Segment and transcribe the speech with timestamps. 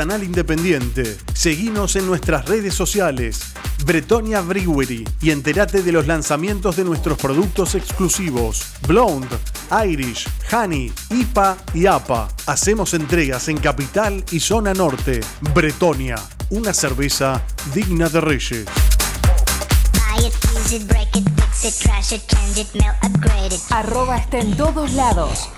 [0.00, 1.18] Canal Independiente.
[1.34, 3.40] Seguinos en nuestras redes sociales.
[3.84, 8.62] Bretonia Brewery y entérate de los lanzamientos de nuestros productos exclusivos.
[8.86, 9.36] Blonde,
[9.84, 12.28] Irish, Honey, IPA y APA.
[12.46, 15.18] Hacemos entregas en Capital y Zona Norte.
[15.52, 16.14] Bretonia,
[16.50, 17.42] una cerveza
[17.74, 18.66] digna de reyes.
[23.70, 25.48] Arroba está en todos lados.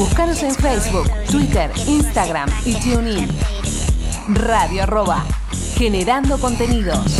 [0.00, 3.28] Búscanos en Facebook, Twitter, Instagram y TuneIn.
[4.28, 5.26] Radio arroba,
[5.76, 7.18] generando contenidos.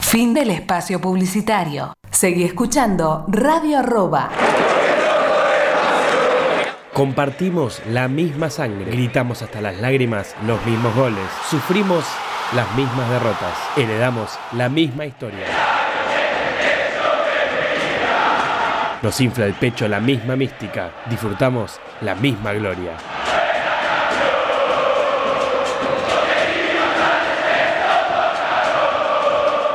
[0.00, 1.94] Fin del espacio publicitario.
[2.10, 4.28] Seguí escuchando Radio arroba.
[6.92, 12.04] Compartimos la misma sangre, gritamos hasta las lágrimas los mismos goles, sufrimos
[12.54, 15.69] las mismas derrotas, heredamos la misma historia.
[19.02, 22.92] Nos infla el pecho la misma mística, disfrutamos la misma gloria.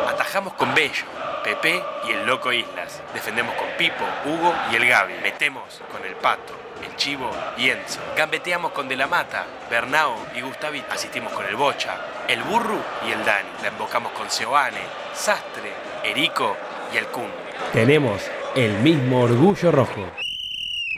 [0.07, 1.05] Atajamos con Bello,
[1.43, 3.01] Pepe y el Loco Islas.
[3.15, 5.15] Defendemos con Pipo, Hugo y el Gaby.
[5.23, 6.53] Metemos con el Pato,
[6.87, 8.01] el Chivo y Enzo.
[8.15, 10.93] Gambeteamos con De la Mata, Bernao y Gustavito.
[10.93, 11.95] Asistimos con el Bocha,
[12.27, 13.49] el Burru y el Dani.
[13.63, 14.81] La embocamos con Seoane,
[15.15, 15.73] Sastre,
[16.03, 16.55] Erico
[16.93, 17.31] y el Kun.
[17.73, 18.21] Tenemos
[18.55, 20.09] el mismo orgullo rojo.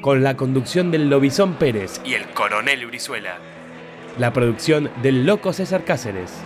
[0.02, 3.40] Con la conducción del Lobizón Pérez y el Coronel Brizuela.
[4.20, 6.40] La producción del Loco César Cáceres.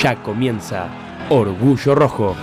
[0.00, 0.88] Ya comienza
[1.28, 2.36] Orgullo Rojo.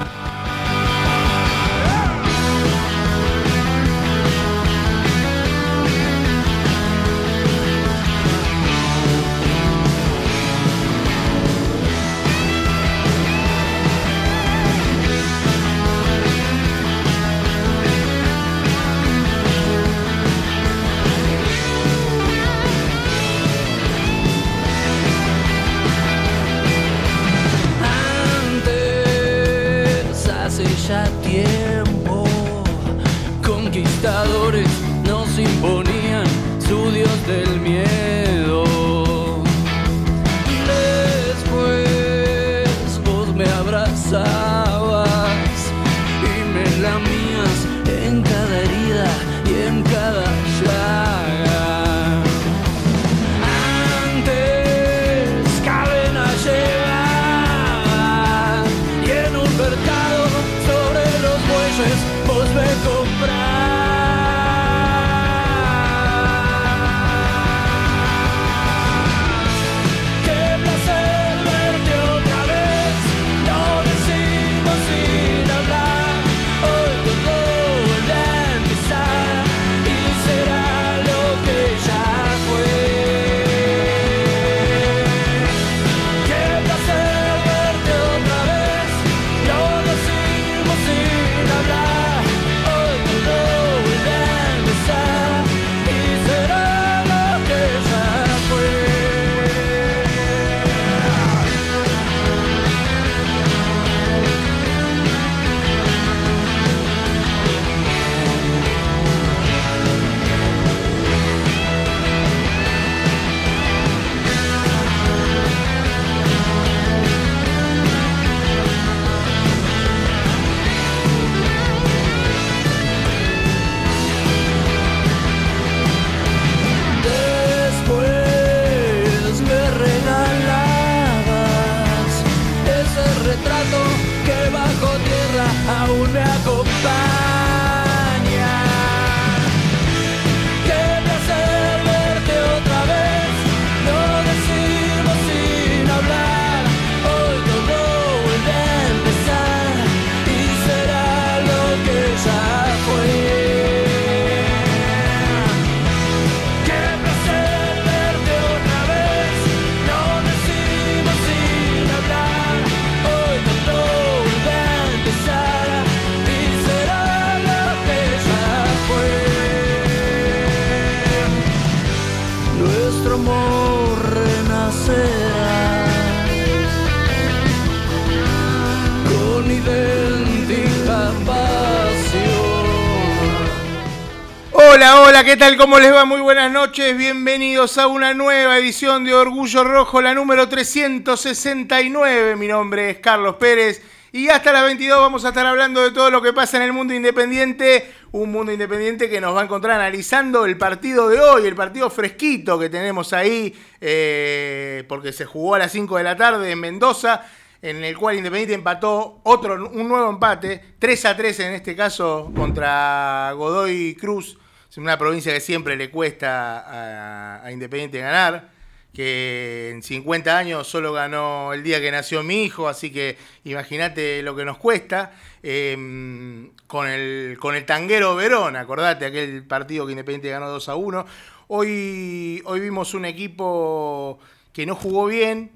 [185.27, 185.57] ¿Qué tal?
[185.57, 186.06] ¿Cómo les va?
[186.06, 186.97] Muy buenas noches.
[186.97, 192.38] Bienvenidos a una nueva edición de Orgullo Rojo, la número 369.
[192.38, 193.81] Mi nombre es Carlos Pérez
[194.13, 196.71] Y hasta las 22 vamos a estar hablando de todo lo que pasa en el
[196.71, 197.91] mundo independiente.
[198.13, 201.89] Un mundo independiente que nos va a encontrar analizando el partido de hoy, el partido
[201.89, 206.62] fresquito que tenemos ahí, eh, porque se jugó a las 5 de la tarde en
[206.62, 207.25] Mendoza,
[207.62, 212.31] en el cual Independiente empató otro, un nuevo empate, 3 a 3 en este caso
[212.33, 214.38] contra Godoy Cruz.
[214.77, 218.51] Es una provincia que siempre le cuesta a, Independiente ganar
[218.94, 224.21] que en 50 años solo ganó el día que nació mi hijo, así que imagínate
[224.21, 225.13] lo que nos cuesta.
[225.41, 230.75] Eh, con, el, con el tanguero Verón, acordate, aquel partido que Independiente ganó 2 a
[230.75, 231.06] 1.
[231.47, 234.19] Hoy, hoy vimos un equipo
[234.53, 235.50] que no jugó bien,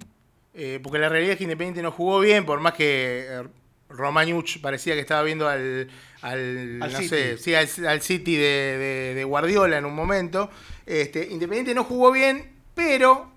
[0.56, 3.44] eh, porque la realidad es que Independiente no jugó bien, por más que
[3.92, 5.90] Romanuch parecía que estaba viendo al,
[6.22, 7.08] al, Al no City.
[7.10, 10.50] sé, sí, al, al City de, de- de Guardiola en un momento.
[10.86, 13.32] Este, Independiente no jugó bien, pero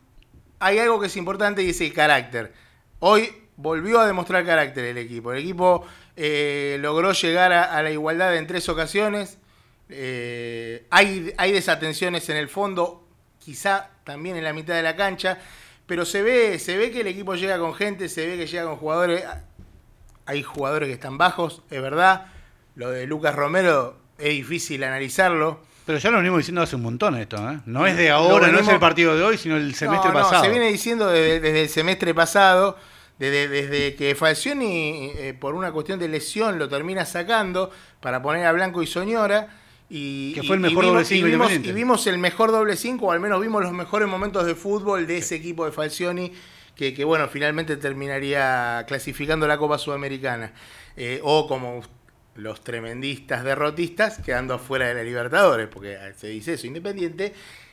[0.58, 2.52] hay algo que es importante y es el carácter.
[3.00, 5.32] Hoy volvió a demostrar carácter el equipo.
[5.32, 5.86] El equipo
[6.16, 9.38] eh, logró llegar a, a la igualdad en tres ocasiones.
[9.90, 13.06] Eh, hay, hay desatenciones en el fondo,
[13.38, 15.38] quizá también en la mitad de la cancha,
[15.86, 18.64] pero se ve, se ve que el equipo llega con gente, se ve que llega
[18.64, 19.22] con jugadores.
[20.26, 22.26] Hay jugadores que están bajos, es verdad.
[22.76, 25.60] Lo de Lucas Romero es difícil analizarlo.
[25.86, 27.60] Pero ya lo venimos diciendo hace un montón esto, ¿eh?
[27.66, 30.24] No es de ahora, no es el partido de hoy, sino el semestre No, no,
[30.24, 30.44] pasado.
[30.44, 32.78] se viene diciendo desde, desde el semestre pasado,
[33.18, 38.46] desde, desde que Falcioni, eh, por una cuestión de lesión, lo termina sacando para poner
[38.46, 39.48] a Blanco y Soñora.
[39.90, 42.50] Y, Que fue el y mejor vimos- doble cinco y vimos, y vimos el mejor
[42.50, 45.72] doble 5, o al menos vimos los mejores momentos de fútbol de ese equipo de
[45.72, 46.32] Falcioni,
[46.74, 50.52] que, que, bueno, finalmente terminaría clasificando la Copa Sudamericana.
[50.96, 51.82] Eh, o como
[52.36, 57.32] los tremendistas derrotistas quedando afuera de la Libertadores, porque se dice eso, Independiente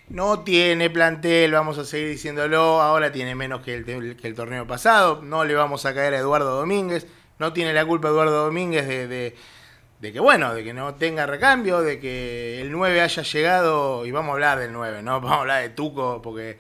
[0.09, 4.67] no tiene plantel, vamos a seguir diciéndolo, ahora tiene menos que el, que el torneo
[4.67, 7.07] pasado, no le vamos a caer a Eduardo Domínguez,
[7.39, 9.35] no tiene la culpa Eduardo Domínguez de, de-
[9.99, 14.11] de que, bueno, de que no tenga recambio, de que el 9 haya llegado, y
[14.11, 15.21] vamos a hablar del 9, ¿no?
[15.21, 16.57] Vamos a hablar de Tuco, porque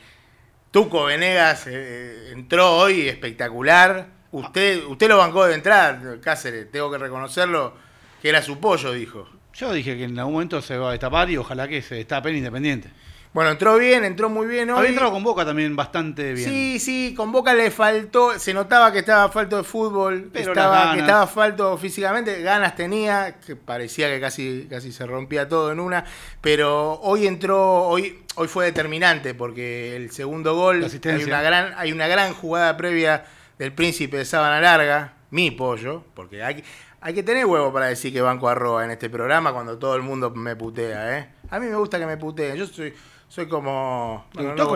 [0.71, 4.07] Tuco Venegas eh, entró hoy espectacular.
[4.31, 7.73] Usted, usted lo bancó de entrar, Cáceres, tengo que reconocerlo,
[8.21, 9.27] que era su pollo, dijo.
[9.53, 12.29] Yo dije que en algún momento se va a destapar y ojalá que se destape
[12.29, 12.89] en Independiente.
[13.33, 14.77] Bueno, entró bien, entró muy bien hoy.
[14.77, 16.49] Había entrado con Boca también bastante bien.
[16.49, 20.93] Sí, sí, con Boca le faltó, se notaba que estaba falto de fútbol, Pero estaba,
[20.93, 25.79] que estaba falto físicamente, ganas tenía, que parecía que casi, casi se rompía todo en
[25.79, 26.03] una,
[26.41, 31.93] pero hoy entró, hoy, hoy fue determinante porque el segundo gol, hay una, gran, hay
[31.93, 33.23] una gran jugada previa
[33.57, 36.65] del príncipe de Sábana Larga, mi pollo, porque hay,
[36.99, 40.01] hay que tener huevo para decir que banco arroba en este programa cuando todo el
[40.01, 41.29] mundo me putea, ¿eh?
[41.49, 42.93] A mí me gusta que me puteen, yo soy,
[43.31, 44.27] soy como...
[44.33, 44.71] ¿Te bueno, gustó no?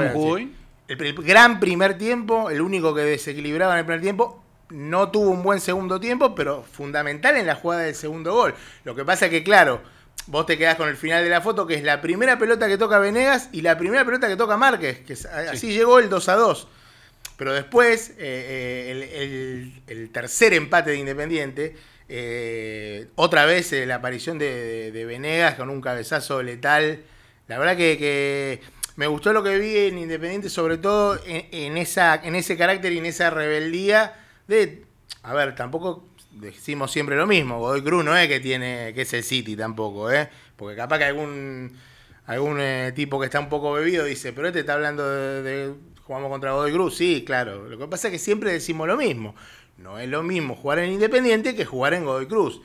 [0.88, 5.30] El, el gran primer tiempo, el único que desequilibraba en el primer tiempo, no tuvo
[5.32, 8.54] un buen segundo tiempo, pero fundamental en la jugada del segundo gol.
[8.86, 9.82] Lo que pasa es que, claro,
[10.28, 12.78] vos te quedás con el final de la foto, que es la primera pelota que
[12.78, 15.14] toca Venegas y la primera pelota que toca Márquez, que
[15.52, 16.68] así llegó el 2 a 2.
[17.38, 21.76] Pero después, eh, eh, el, el- el tercer empate de Independiente,
[22.08, 27.02] eh, otra vez eh, la aparición de, de- de Venegas con un cabezazo letal.
[27.48, 28.62] La verdad que,
[28.96, 32.98] me gustó lo que vi en Independiente, sobre todo en, esa, en ese carácter y
[33.00, 34.14] en esa rebeldía
[34.48, 34.86] de...
[35.24, 37.60] A ver, tampoco decimos siempre lo mismo.
[37.60, 40.30] Godoy Cruz no es que tiene que es el City tampoco, ¿eh?
[40.56, 41.78] Porque capaz que algún
[42.28, 46.30] algún eh, tipo que está un poco bebido dice, pero este está hablando de, jugamos
[46.30, 46.98] contra Godoy Cruz.
[46.98, 47.70] Sí, claro.
[47.70, 49.36] Lo que pasa es que siempre decimos lo mismo.
[49.78, 52.62] No es lo mismo jugar en Independiente que jugar en Godoy Cruz.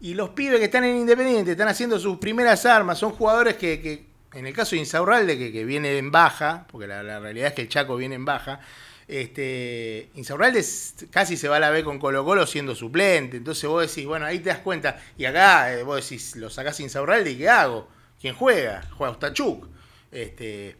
[0.00, 2.98] Y los pibes que están en Independiente están haciendo sus primeras armas.
[2.98, 7.20] Son jugadores que, en el caso de Insaurralde, que, que viene en baja, porque la,
[7.20, 8.60] realidad es que el Chaco viene en baja,
[9.08, 10.64] este, Insaurralde
[11.10, 13.36] casi se va a la B con Colo Colo siendo suplente.
[13.36, 15.02] Entonces vos decís, bueno, ahí te das cuenta.
[15.18, 17.88] Y acá eh, vos decís, lo sacás Insaurralde y ¿qué hago?
[18.20, 18.82] ¿Quién juega?
[18.96, 19.68] Juega Ostachuk.
[20.10, 20.76] Este,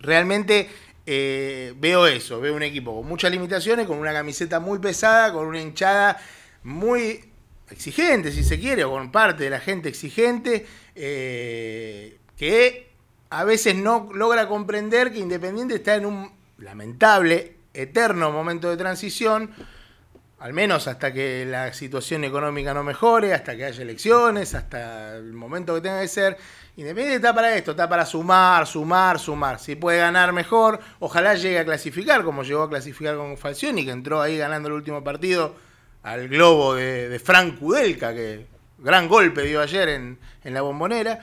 [0.00, 0.68] realmente
[1.06, 5.46] eh, veo eso, veo un equipo con muchas limitaciones, con una camiseta muy pesada, con
[5.46, 6.20] una hinchada
[6.62, 7.24] muy
[7.70, 12.88] exigente, si se quiere, o con parte de la gente exigente, eh, que
[13.28, 19.50] a veces no logra comprender que Independiente está en un lamentable, eterno momento de transición,
[20.38, 25.34] al menos hasta que la situación económica no mejore, hasta que haya elecciones, hasta el
[25.34, 26.38] momento que tenga que ser.
[26.78, 29.58] Independiente está para esto, está para sumar, sumar, sumar.
[29.58, 33.90] Si puede ganar mejor, ojalá llegue a clasificar, como llegó a clasificar con Falcioni, que
[33.90, 35.56] entró ahí ganando el último partido
[36.02, 38.46] al globo de, Frank Kudelka, que
[38.78, 41.20] gran golpe dio ayer en, en la bombonera.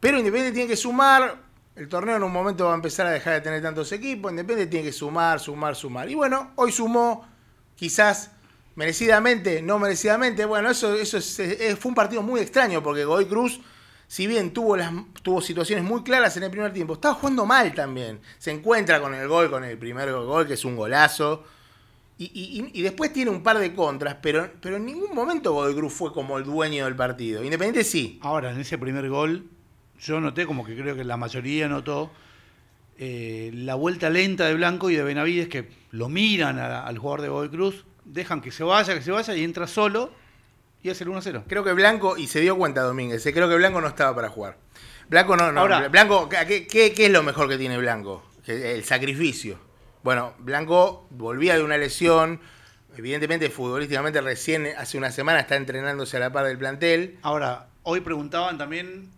[0.00, 1.44] Pero Independiente tiene que sumar.
[1.74, 4.30] El torneo en un momento va a empezar a dejar de tener tantos equipos.
[4.30, 6.08] Independiente tiene que sumar, sumar, sumar.
[6.10, 7.26] Y bueno, hoy sumó
[7.74, 8.30] quizás
[8.76, 10.44] Merecidamente, no merecidamente.
[10.44, 13.58] Bueno, eso, eso es- es- fue un partido muy extraño porque Godoy Cruz,
[14.06, 17.72] si bien tuvo, las, tuvo situaciones muy claras en el primer tiempo, estaba jugando mal
[17.72, 18.20] también.
[18.38, 21.44] Se encuentra con el gol, con el primer gol, que es un golazo.
[22.18, 25.74] Y, y- y después tiene un par de contras, pero, pero en ningún momento Godoy
[25.74, 27.42] Cruz fue como el dueño del partido.
[27.42, 28.18] Independiente sí.
[28.22, 29.48] Ahora, en ese primer gol,
[30.00, 32.10] yo noté como que creo que la mayoría notó
[32.98, 37.22] eh, la vuelta lenta de Blanco y de Benavides que lo miran a- al jugador
[37.22, 40.12] de Godoy Cruz, dejan que se vaya, que se vaya y entra solo
[40.82, 41.44] y hace el 1-0.
[41.46, 44.28] Creo que Blanco, y se dio cuenta Domínguez, eh, creo que Blanco no estaba para
[44.28, 44.56] jugar.
[45.08, 45.60] Blanco no, no.
[45.60, 48.24] Ahora- Blanco, ¿qué, qué, qué es lo mejor que tiene Blanco?
[48.46, 49.58] El sacrificio.
[50.02, 52.40] Bueno, Blanco volvía de una lesión,
[52.96, 57.18] evidentemente futbolísticamente recién hace una semana está entrenándose a la par del plantel.
[57.22, 59.10] Ahora, hoy preguntaban también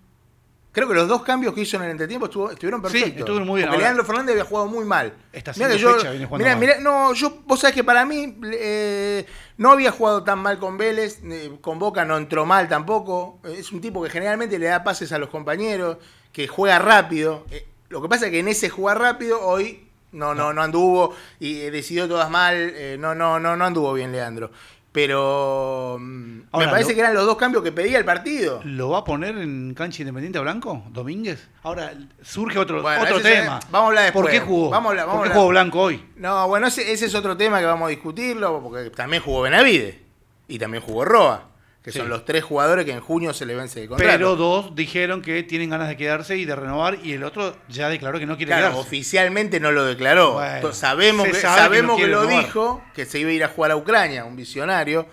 [0.70, 3.18] Creo que los dos cambios que hizo en el entretiempo estuvo- estuvieron Sí, perfectos.
[3.20, 3.68] estuvieron muy bien.
[3.68, 5.12] Porque Leandro Fernández había jugado muy mal.
[5.32, 6.60] Esta Mirá que yo, fecha viene jugando mirá, mal.
[6.60, 10.76] mirá, no, yo, vos sabés que para mí eh, no había jugado tan mal con
[10.78, 13.40] Vélez, eh, con Boca no entró mal tampoco.
[13.44, 15.96] Eh, Es un tipo que generalmente le da pases a los compañeros,
[16.32, 17.46] que juega rápido.
[17.50, 21.14] Eh, lo que pasa es que en ese jugar rápido hoy no, no, no anduvo
[21.40, 22.54] y decidió todas mal.
[22.56, 24.50] eh, no, no, no, no anduvo bien Leandro.
[24.98, 28.60] Pero mm, Ahora, me parece lo- que eran los dos cambios que pedía el partido.
[28.64, 31.48] ¿Lo va a poner en cancha independiente Blanco, Domínguez?
[31.62, 33.60] Ahora surge otro, Bueno, otro es- tema.
[33.70, 34.22] vamos a hablar después.
[34.24, 34.70] ¿Por qué jugó?
[34.70, 36.04] Vamos a vamos ¿Por qué jugó Blanco hoy?
[36.16, 40.02] No, bueno, ese, ese es otro tema que vamos a discutirlo, porque también jugó Benavide
[40.48, 41.44] y también jugó Roa,
[41.88, 41.98] que Sí.
[42.00, 44.12] son los tres jugadores que en junio se le vence el contrato.
[44.12, 47.88] Pero dos dijeron que tienen ganas de quedarse y de renovar y el otro ya
[47.88, 48.80] declaró que no quiere Claro, quedarse.
[48.80, 50.34] oficialmente no lo declaró.
[50.34, 52.44] Bueno, sabemos que, sabe que sabemos no que, lo renovar.
[52.44, 55.06] dijo, que se iba a ir a jugar a Ucrania, un visionario.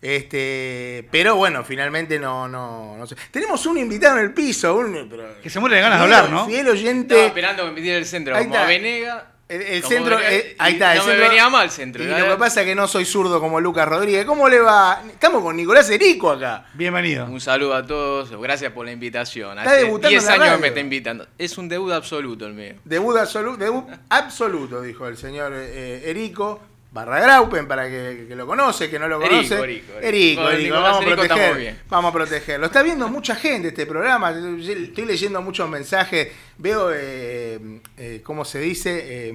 [0.00, 3.16] Este, pero bueno, finalmente no, no, no sé.
[3.30, 6.30] Tenemos un invitado en el piso, un, pero- Que se muere de ganas de hablar,
[6.30, 6.46] ¿no?
[6.46, 7.14] Fiel oyente.
[7.14, 8.64] Estaba esperando que me pidiera el centro, Ahí como está.
[8.64, 9.32] a Venega.
[9.48, 10.92] El, centro, venía- eh, ahí está.
[10.92, 12.02] el no me centro- venía mal el centro.
[12.04, 12.26] Y ¿verdad?
[12.26, 14.26] lo que pasa es que no soy zurdo como Lucas Rodríguez.
[14.26, 15.02] ¿Cómo le va?
[15.10, 16.66] Estamos con Nicolás Erico acá.
[16.74, 17.24] Bienvenido.
[17.24, 19.56] Un saludo a todos, gracias por la invitación.
[19.58, 20.60] Está Hace debutando 10 en la años que radio.
[20.60, 21.26] me está invitando.
[21.38, 22.74] Es un debut absoluto el mío.
[22.84, 26.60] Debut absoluto, debut absoluto, dijo el señor eh, Erico.
[26.90, 29.54] Barra Graupen, para que, que lo conoce, que no lo conoce.
[30.00, 30.74] Erico, Erico.
[30.74, 31.76] Vamos a proteger.
[31.88, 32.66] Vamos a protegerlo.
[32.66, 34.30] Está viendo mucha gente este programa.
[34.30, 36.28] Estoy leyendo muchos mensajes.
[36.56, 39.28] Veo, eh, eh, ¿cómo se dice?
[39.28, 39.32] Eh.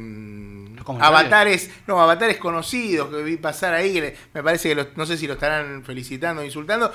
[1.06, 3.94] Avatares, no, avatares conocidos que vi pasar ahí.
[3.94, 6.92] que me parece que los- no sé si lo estarán felicitando o insultando.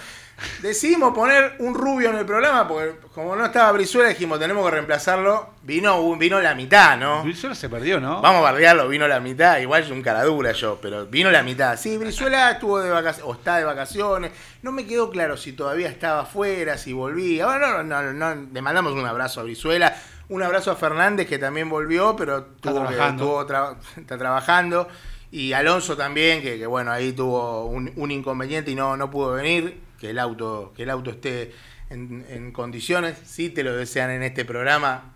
[0.63, 4.71] Decidimos poner un rubio en el programa porque como no estaba Brizuela dijimos tenemos que
[4.71, 5.55] reemplazarlo.
[5.63, 7.23] Vino, vino la mitad, ¿no?
[7.25, 8.21] Brizuela se perdió, ¿no?
[8.23, 11.43] Vamos a bardearlo, vino la mitad, igual es un cara dura yo, pero vino la
[11.43, 11.77] mitad.
[11.79, 14.31] Sí, Brizuela estuvo de vacaciones, o está de vacaciones.
[14.63, 17.47] No me quedó claro si todavía estaba afuera, si volvía.
[17.47, 19.95] Bueno, no, no, no, no, le mandamos un abrazo a Brizuela,
[20.29, 23.25] un abrazo a Fernández que también volvió, pero tuvo que- trabajando.
[23.25, 24.89] tuvo tra- está trabajando.
[25.31, 29.33] Y Alonso también, que, que, bueno, ahí tuvo un, un inconveniente y no, no pudo
[29.33, 29.81] venir.
[30.01, 31.53] Que el auto, que el auto esté
[31.91, 33.19] en, en condiciones.
[33.25, 35.13] Si te lo desean en este programa,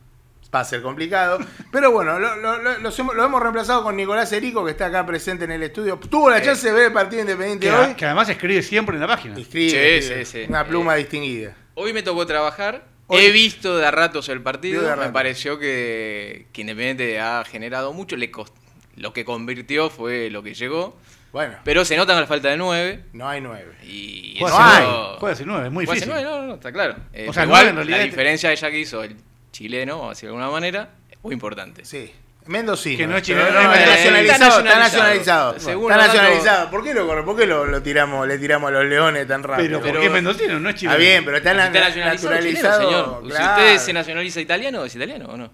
[0.54, 1.38] va a ser complicado.
[1.71, 5.45] Pero bueno, lo, lo- lo- lo hemos reemplazado con Nicolás Erico, que está acá presente
[5.45, 5.97] en el estudio.
[5.99, 7.95] Tuvo la chance de ver el partido independiente que, hoy.
[7.95, 9.38] que además escribe siempre en la página.
[9.38, 10.25] Escribe, Sí, escribe.
[10.26, 10.47] sí, sí.
[10.49, 11.54] Una pluma Eh, distinguida.
[11.75, 12.85] Hoy me tocó trabajar.
[13.09, 14.97] Hoy- He visto de a ratos el partido.
[14.97, 18.17] Me pareció que, que Independiente ha generado mucho.
[18.17, 18.55] Le cost-
[18.97, 20.97] Lo que convirtió fue lo que llegó.
[21.33, 23.05] Bueno, Pero se nota la falta de 9.
[23.15, 23.75] no hay nueve.
[23.85, 24.85] Y Juega No sin hay.
[24.87, 26.27] nueve, juega sin nueve, es muy Puede ser difícil.
[26.31, 26.97] nueve, no, no, está claro.
[27.15, 29.17] Eh, O sea, pero nueve igual, en realidad la diferencia de ella que hizo el
[29.51, 31.87] chileno, vamos a decir de alguna manera, es muy importante.
[31.87, 32.13] Sí.
[32.47, 32.97] Mendocino.
[32.99, 34.59] Que no es chileno, no, no, está eh, nacionalizado.
[34.59, 35.53] está Está nacionalizado.
[35.53, 35.61] nacionalizado.
[35.61, 36.71] Según Está nacionalizado.
[36.71, 39.81] ¿Por qué lo, por qué lo, lo tiramos, le tiramos a los leones tan rápido?
[39.81, 40.59] Pero, ¿por qué Mendocino?
[40.61, 40.93] No es chileno.
[40.99, 42.81] Está bien, pero está, na- Está nacionalizado, naturalizado.
[42.81, 43.23] chileno, señor.
[43.25, 43.63] Si claro.
[43.63, 45.51] usted se nacionaliza italiano, ¿es italiano o no?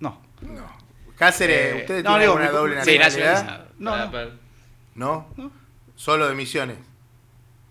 [0.00, 0.22] No.
[1.16, 3.32] Cáceres, Eh, ¿ustedes no, alguna mi- doble Sí, nacionalidad?
[3.44, 3.68] nacionalizado.
[3.78, 4.28] No, Para-
[4.96, 5.32] no.
[5.36, 5.52] ¿No?
[5.94, 6.78] Solo de Misiones.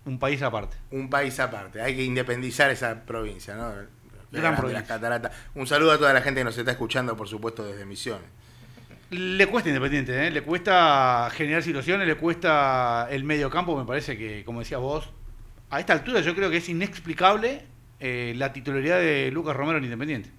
[0.06, 0.78] Un país aparte.
[0.92, 1.82] Un país aparte.
[1.82, 3.74] Hay que independizar esa provincia, ¿no?
[4.32, 4.86] De Gran las provincia.
[4.88, 5.32] cataratas.
[5.56, 8.28] Un saludo a toda la gente que nos está escuchando, por supuesto, desde Misiones.
[9.12, 10.32] Le cuesta Independiente, ¿eh?
[10.32, 15.10] le cuesta generar situaciones, le cuesta el medio campo, me parece que, como decías vos,
[15.70, 17.64] a esta altura yo creo que es inexplicable
[18.00, 20.30] eh, la titularidad de Lucas Romero en Independiente.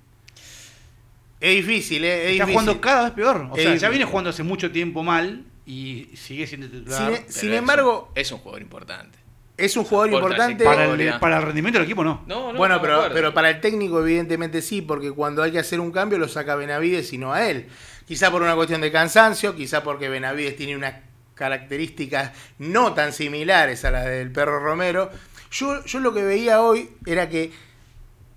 [1.41, 2.09] Es difícil, ¿eh?
[2.27, 2.53] Es Está difícil.
[2.53, 3.49] jugando cada vez peor.
[3.51, 7.25] O Es sea, ya viene jugando hace mucho tiempo mal y sigue siendo titular.
[7.29, 9.19] Sin, es embargo, un- es un jugador importante.
[9.57, 10.65] Es un jugador por importante.
[10.65, 11.21] para, el, Historia.
[11.21, 12.23] para el rendimiento del equipo no.
[12.27, 15.59] No, no, bueno, no pero, pero para el técnico evidentemente sí, porque cuando hay que
[15.59, 17.69] hacer un cambio lo saca Benavides y no a él.
[18.07, 20.95] Quizá por una cuestión de cansancio, quizá porque Benavides tiene unas
[21.35, 25.11] características no tan similares a las del perro Romero.
[25.51, 27.53] Yo, yo lo que veía hoy era que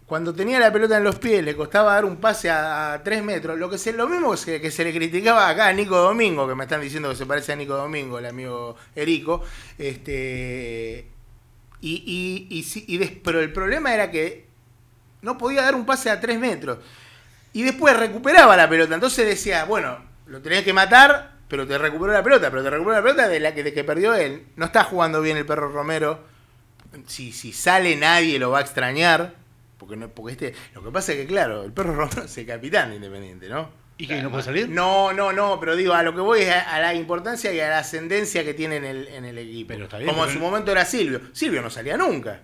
[0.05, 3.57] cuando tenía la pelota en los pies, le costaba dar un pase a, 3 metros.
[3.57, 6.53] Lo que se, lo mismo que que se le criticaba acá a Nico Domingo, que
[6.55, 9.43] me están diciendo que se parece a Nico Domingo, el amigo Erico.
[9.77, 11.07] Este,
[11.81, 14.45] y, y, y, y des- pero el problema era que
[15.21, 16.79] no podía dar un pase a 3 metros.
[17.53, 18.95] Y después recuperaba la pelota.
[18.95, 19.97] Entonces decía, bueno,
[20.27, 22.51] lo tenías que matar, pero te recuperó la pelota.
[22.51, 24.45] Pero te recuperó la pelota de la que, de que perdió él.
[24.55, 26.19] No está jugando bien el perro Romero.
[27.07, 29.35] Si, si sale nadie lo va a extrañar.
[29.77, 32.45] Porque, no, porque este, lo que pasa es que, claro, el perro Romero es el
[32.45, 33.69] capitán de Independiente, ¿no?
[33.97, 34.67] ¿Y que no puede salir?
[34.69, 37.59] No, no, no, pero digo, a lo que voy es a, a la importancia y
[37.61, 39.69] a la ascendencia que tiene en el, en el equipo.
[39.69, 41.21] Pero está bien, Como en su momento era Silvio.
[41.33, 42.41] Silvio no salía nunca.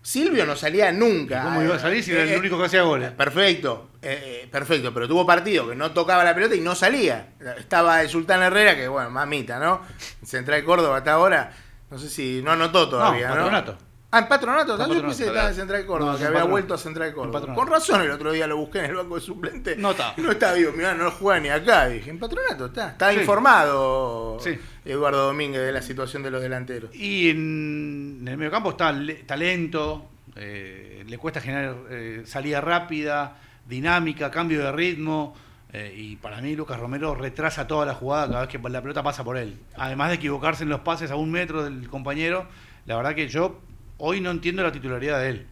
[0.00, 1.40] Silvio no salía nunca.
[1.40, 3.10] ¿Y cómo iba a salir si era Eh, el único que hacía goles?
[3.12, 7.28] Perfecto, eh, eh, perfecto, pero tuvo partido que no tocaba la pelota y no salía.
[7.58, 9.80] Estaba el Sultán Herrera, que bueno, mamita, ¿no?
[10.22, 11.52] Central Córdoba hasta ahora,
[11.90, 13.34] no sé si no anotó todavía, ¿no?
[13.34, 13.78] Patronato.
[14.14, 16.50] Ah, en Patronato, Está yo pensé que estaba en Central Córdoba, No, que había Patronato.
[16.52, 17.54] vuelto a Central En Córdoba.
[17.54, 19.76] Con razón el otro día lo busqué en el banco de suplente.
[19.76, 20.14] No está.
[20.16, 21.88] No está, digo, mirá, no juega ni acá.
[21.88, 22.88] Dije, en Patronato está.
[22.90, 23.20] Está Sí.
[23.20, 24.58] informado Sí.
[24.84, 26.94] Eduardo Domínguez de la situación de los delanteros.
[26.94, 33.36] Y en, en el mediocampo está le- talento, eh, le cuesta generar eh, salida rápida,
[33.66, 35.34] dinámica, cambio de ritmo.
[35.76, 39.02] eh, y para mí Lucas Romero retrasa toda la jugada cada vez que la pelota
[39.02, 39.58] pasa por él.
[39.76, 42.46] Además de equivocarse en los pases a un metro del compañero,
[42.86, 43.58] la verdad que yo
[44.06, 45.46] hoy no entiendo la titularidad de él.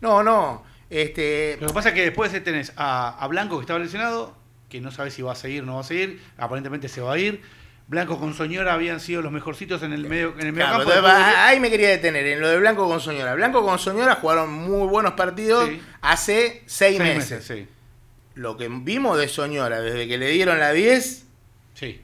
[0.00, 0.62] No, no.
[0.88, 4.36] Este, Lo que pasa es que después tenés a, a Blanco que estaba lesionado,
[4.68, 7.14] que no sabe si va a seguir o no va a seguir, aparentemente se va
[7.14, 7.42] a ir.
[7.88, 10.92] Blanco con Soñora habían sido los mejorcitos en el medio en el medio Claro, campo.
[10.94, 13.34] entonces, ahí me quería detener, en lo de Blanco con Soñora.
[13.34, 15.80] Blanco con Soñora jugaron muy buenos partidos Sí.
[16.00, 17.44] hace seis, seis meses.
[17.44, 17.66] sí.
[18.36, 21.26] Lo que vimos de Soñora desde que le dieron la 10,
[21.74, 22.00] Sí.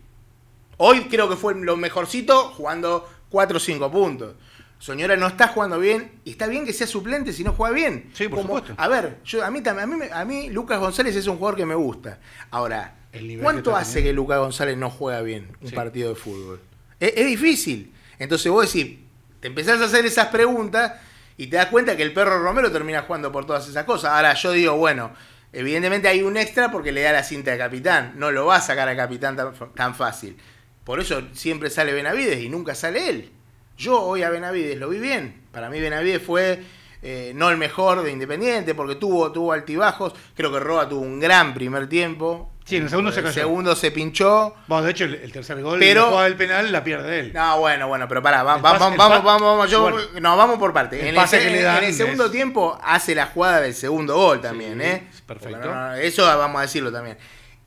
[0.77, 4.35] hoy creo que fue lo mejorcito jugando 4 o 5 puntos.
[4.79, 8.11] Soñora no está jugando bien, y está bien que sea suplente si no juega bien.
[8.13, 8.75] Sí, por supuesto.
[8.77, 11.65] A ver, yo, a, mí, a, mí, a mí Lucas González es un jugador que
[11.67, 12.19] me gusta.
[12.51, 12.95] Ahora,
[13.41, 14.09] ¿cuánto que hace teniendo.
[14.11, 15.75] que Lucas González no juega bien un Sí.
[15.75, 16.61] partido de fútbol?
[17.01, 17.93] Es, es difícil.
[18.19, 18.99] Entonces vos decís,
[19.41, 20.93] te empezás a hacer esas preguntas
[21.39, 24.13] y te das cuenta que el perro Romero termina jugando por todas esas cosas.
[24.13, 25.13] Ahora yo digo, bueno,
[25.53, 28.13] evidentemente hay un extra porque le da la cinta de capitán.
[28.17, 30.37] No lo va a sacar a capitán tan, tan fácil.
[30.85, 33.31] Por eso siempre sale Benavides y nunca sale él.
[33.77, 35.43] Yo hoy a Benavides lo vi bien.
[35.53, 36.63] Para mí Benavides fue
[37.03, 40.15] eh, no el mejor de Independiente porque tuvo, tuvo altibajos.
[40.35, 42.51] Creo que Roa tuvo un gran primer tiempo.
[42.65, 43.33] Sí, en el segundo se cayó.
[43.33, 44.55] segundo se pinchó.
[44.67, 47.33] Bueno, de hecho, el, el tercer gol, Pero- del penal la pierde él.
[47.33, 49.99] No, bueno, bueno, pero pará, va- pase- vamos, vamos, vamos, vamos, yo- Bueno.
[50.21, 51.01] no, vamos por parte.
[51.01, 53.61] El En pase el, que le en dan el segundo es- tiempo hace la jugada
[53.61, 55.07] del segundo gol también, Sí, ¿eh?
[55.27, 55.59] perfecto.
[55.61, 57.17] Porque no, no, eso vamos a decirlo también.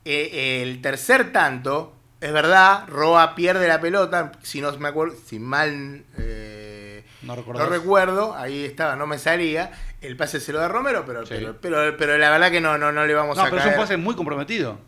[0.04, 5.38] Eh, el tercer tanto, es verdad, Roa pierde la pelota, si no me acuerdo, si
[5.38, 9.72] mal eh, No no recuerdo, ahí estaba, no me salía.
[10.00, 11.34] El pase se lo da Romero, pero, Sí.
[11.36, 13.66] pero, pero, pero la verdad que no, no, no le vamos No, a pero es
[13.68, 14.78] un pase muy comprometido.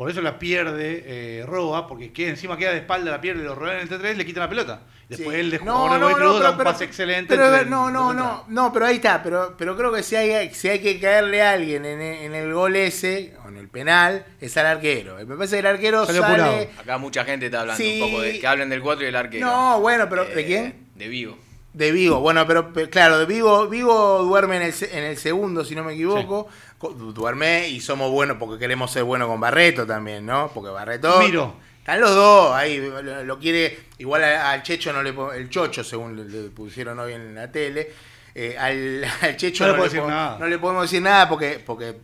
[0.00, 3.54] Por eso la pierde eh, Roa, porque queda, encima queda de espalda, la pierde, lo
[3.54, 4.80] rodean el T3, le quitan la pelota.
[5.10, 5.40] Después Sí.
[5.42, 7.26] él de No, jugador de no, Cruz da un pero- pase excelente.
[7.34, 9.22] Pero, entre el- no, no, no, no, pero ahí está.
[9.22, 12.50] Pero, pero creo que si hay, si hay que caerle a alguien en, en el
[12.54, 15.16] gol ese, o en el penal, es al arquero.
[15.16, 16.18] Me parece que el arquero sale.
[16.18, 16.66] apurado.
[16.80, 18.00] Acá mucha gente está hablando Sí.
[18.00, 19.46] un poco de que hablen del 4 y del arquero.
[19.46, 20.86] No, bueno, pero ¿de Eh, quién?
[20.94, 21.36] De Vigo.
[21.74, 22.18] De Vigo.
[22.20, 25.74] Bueno, pero, pero, claro, de Vigo, Vigo duerme en el, se- en el segundo, si
[25.76, 26.46] no me equivoco.
[26.46, 26.48] Co-
[26.80, 30.50] Duerme y somos buenos porque queremos ser buenos con Barreto también, ¿no?
[30.54, 31.20] Porque Barreto.
[31.20, 31.54] Miro.
[31.78, 36.14] Están los dos ahí, lo, lo quiere, igual al Checho no le el Chocho, según
[36.30, 37.90] le, pusieron hoy en la tele,
[38.34, 40.38] eh, al, al Checho No le no, puedo le decir po- nada.
[40.38, 41.96] no le podemos decir nada porque, porque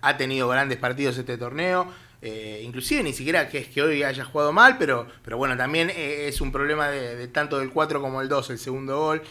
[0.00, 1.88] ha tenido grandes partidos este torneo,
[2.22, 5.90] eh, inclusive ni siquiera que es que hoy haya jugado mal, pero, pero bueno, también
[5.90, 9.22] eh, es un problema de, de tanto del 4 como el 2, el segundo gol.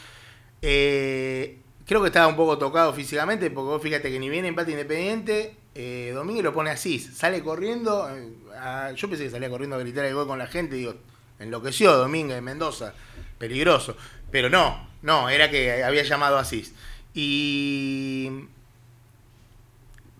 [0.61, 4.71] Eh, creo que estaba un poco tocado físicamente, porque vos fíjate que ni bien empate
[4.71, 9.75] independiente, eh, Domínguez lo pone así, sale corriendo, eh, a- yo pensé que salía corriendo
[9.75, 10.95] a gritar el gol con la gente, digo,
[11.39, 12.93] enloqueció Domínguez de Mendoza,
[13.37, 13.97] peligroso,
[14.31, 16.73] pero no, no, era que había llamado a Asís.
[17.13, 18.47] Y...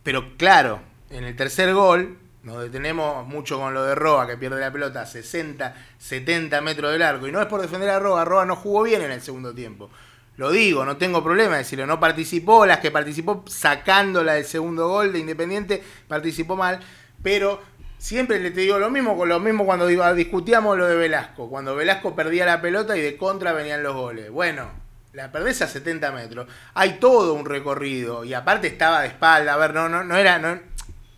[0.04, 4.60] Pero claro, en el tercer gol, nos detenemos mucho con lo de Roa, que pierde
[4.60, 7.28] la pelota a 60, 70 metros del arco.
[7.28, 9.90] Y no es por defender a Roa, Roa no jugó bien en el segundo tiempo.
[10.36, 11.86] Lo digo, no tengo problema de decirlo.
[11.86, 16.80] No participó, las que participó sacándola del segundo gol de Independiente, participó mal.
[17.22, 17.62] Pero
[17.98, 21.50] siempre le te digo lo mismo, con lo mismo cuando discutíamos lo de Velasco.
[21.50, 24.32] Cuando Velasco perdía la pelota y de contra venían los goles.
[24.32, 24.72] Bueno,
[25.14, 26.48] la perdés a 70 metros.
[26.74, 28.24] Hay todo un recorrido.
[28.24, 29.54] Y aparte estaba de espalda.
[29.54, 30.40] A ver, no, no, no era.
[30.40, 30.60] No,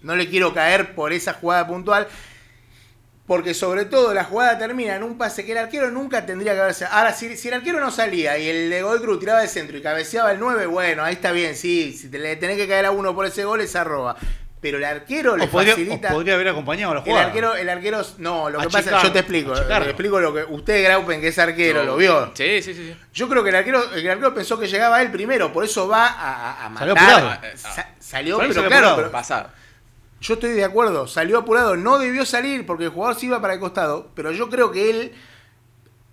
[0.01, 2.07] no le quiero caer por esa jugada puntual.
[3.27, 6.59] Porque sobre todo la jugada termina en un pase que el arquero nunca tendría que
[6.61, 6.85] haberse.
[6.85, 9.75] Ahora, si, si el arquero no salía y el de Godoy Cruz tiraba de centro
[9.77, 11.91] y cabeceaba el 9, bueno, ahí está bien, sí.
[11.99, 14.15] Si te le tenés que caer a uno por ese gol, es arroba.
[14.61, 16.09] Pero el arquero le O podría, facilita.
[16.09, 17.25] o podría haber acompañado a la El jugada.
[17.27, 20.83] arquero, el arquero, no, lo que pasa yo te explico, te explico lo que usted
[20.83, 22.31] Graupen que es arquero lo vio.
[22.35, 22.93] Sí, sí, sí.
[22.93, 22.95] sí.
[23.13, 26.05] Yo creo que el arquero, el arquero pensó que llegaba él primero, por eso va
[26.07, 26.87] a, a- matar.
[26.89, 27.41] Salió apurado.
[27.57, 28.95] Sa- salió, mí pero salió claro, apurado.
[28.97, 29.49] pero Pasado.
[30.21, 33.55] Yo estoy de acuerdo, salió apurado, no debió salir porque el jugador se iba para
[33.55, 35.11] el costado, pero yo creo que él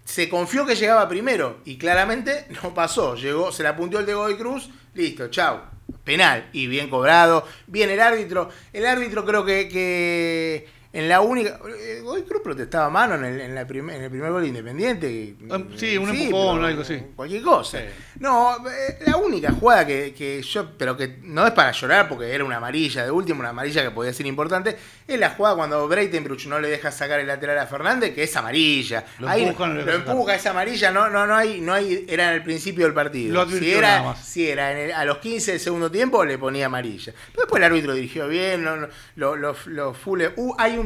[0.04, 4.14] se confió que llegaba primero y claramente no pasó, llegó, se la apuntó el de
[4.14, 5.60] Godoy Cruz, listo, chau,
[6.04, 11.58] penal y bien cobrado, bien el árbitro, el árbitro creo que, que en la única,
[11.78, 14.44] eh, Godoy Cruz protestaba a mano en el, en la primer, en el primer gol
[14.44, 15.34] independiente.
[15.50, 17.02] Um, sí, un empujón, pero algo así.
[17.16, 17.78] Cualquier cosa.
[17.78, 17.84] Sí.
[18.20, 22.30] No, eh, la única jugada que, que yo, pero que no es para llorar porque
[22.32, 24.76] era una amarilla, de último, una amarilla que podía ser importante,
[25.08, 28.36] es la jugada cuando Breitenbruch no le deja sacar el lateral a Fernández, que es
[28.36, 29.04] amarilla.
[29.18, 29.40] Lo Ahí
[29.84, 32.94] lo empuja, es amarilla, no, no, no hay, no hay, era en el principio del
[32.94, 33.34] partido.
[33.58, 37.12] Si era, si era en el- a los 15 del segundo tiempo, le ponía amarilla.
[37.32, 40.81] Pero después el árbitro dirigió bien, no, no, lo- los los fulles- Uh, hay un.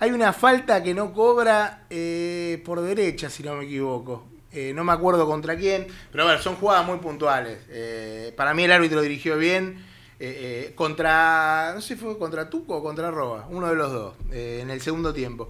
[0.00, 4.26] Hay una falta que no cobra eh, por derecha, si no me equivoco.
[4.52, 7.58] Eh, no me acuerdo contra quién, pero bueno, son jugadas muy puntuales.
[7.68, 9.84] Eh, para mí el árbitro dirigió bien.
[10.74, 14.70] contra, no sé si fue contra Tuco o contra Roa, uno de los dos, en
[14.70, 15.48] el segundo tiempo.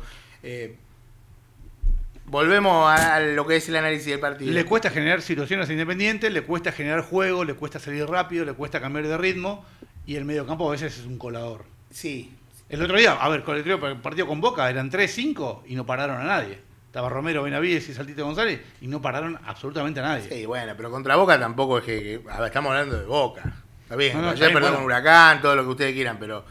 [2.30, 4.52] Volvemos a, lo que es el análisis del partido.
[4.52, 8.52] Le cuesta generar situaciones a Independiente, le cuesta generar juego, le cuesta salir rápido, le
[8.52, 9.64] cuesta cambiar de ritmo
[10.06, 11.64] y el mediocampo a veces es un colador.
[11.90, 12.34] Sí,
[12.68, 16.20] El otro día, a ver, con el partido con Boca eran 3-5 y no pararon
[16.20, 16.58] a nadie.
[16.86, 20.28] Estaba Romero, Benavides y Saltito González y no pararon absolutamente a nadie.
[20.28, 22.00] Sí, bueno, pero contra Boca tampoco es que.
[22.24, 23.42] que- a ver, estamos hablando de Boca.
[23.82, 24.74] Está bien, No, no, ayer bueno.
[24.74, 26.44] con Huracán, todo lo que ustedes quieran, pero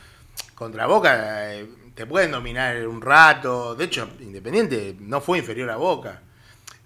[0.56, 3.76] contra Boca eh, te pueden dominar un rato.
[3.76, 6.22] De hecho, Independiente no fue inferior a Boca.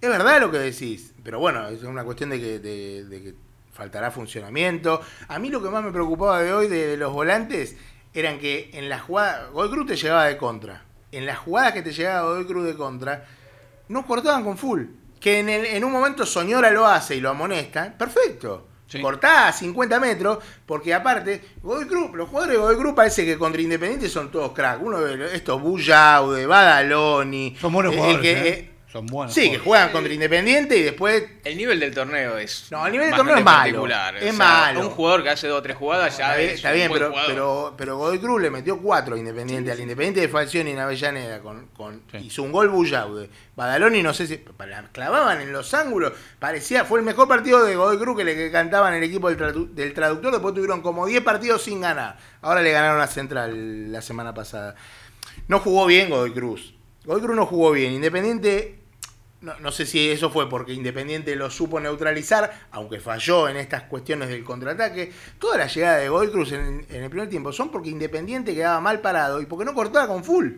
[0.02, 3.34] Es verdad lo que decís, pero bueno, es una cuestión de que, de, de que
[3.72, 5.02] faltará funcionamiento.
[5.30, 7.78] A mí lo que más me preocupaba de hoy de los volantes
[8.13, 9.52] eran que en las jugadas.
[9.52, 10.84] Godoy Cruz te llegaba de contra.
[11.12, 13.26] En las jugadas que te llegaba Godoy Cruz de contra,
[13.89, 14.84] no cortaban con full.
[15.19, 18.67] Que en, el- en un momento Soñora lo hace y lo amonesta, perfecto.
[18.88, 19.02] Sí.
[19.02, 23.38] Cortá a 50 metros, porque aparte, Godoy Cruz, los jugadores de Godoy Cruz parece que
[23.38, 24.82] contra Independiente son todos crack.
[24.82, 27.56] Uno de estos, Bullaude, Badaloni.
[27.62, 28.21] Son buenos jugadores.
[28.21, 28.71] que, ¿eh?
[28.92, 29.34] Son buenos.
[29.34, 32.68] sí, que juegan contra Independiente y después El nivel del torneo es.
[32.72, 33.88] No, el nivel del torneo es malo,
[34.20, 34.80] es malo.
[34.82, 36.90] Un jugador que hace dos o tres jugadas ya Está bien, es está un bien,
[36.90, 37.32] buen pero, jugador.
[37.34, 39.72] pero, pero Godoy Cruz le metió cuatro a Independiente.
[39.72, 42.18] Al Independiente de Falcioni en Avellaneda con, con- Sí.
[42.18, 43.30] hizo un gol Bullaude.
[43.56, 46.12] Badaloni no sé si la clavaban en los ángulos.
[46.40, 49.38] Parecía, fue el mejor partido de Godoy Cruz que le que cantaban el equipo del,
[49.40, 50.32] tradu- del traductor.
[50.34, 52.18] Después tuvieron como 10 partidos sin ganar.
[52.42, 54.76] Ahora le ganaron a Central la semana pasada.
[55.48, 56.74] No jugó bien Godoy Cruz.
[57.06, 57.94] Godoy Cruz no jugó bien.
[57.94, 58.81] Independiente
[59.42, 63.84] no, no sé si eso fue porque Independiente lo supo neutralizar, aunque falló en estas
[63.84, 65.12] cuestiones del contraataque.
[65.40, 68.80] Todas las llegadas de Godoy Cruz en, en el primer tiempo son porque Independiente quedaba
[68.80, 70.52] mal parado y porque no cortaba con full.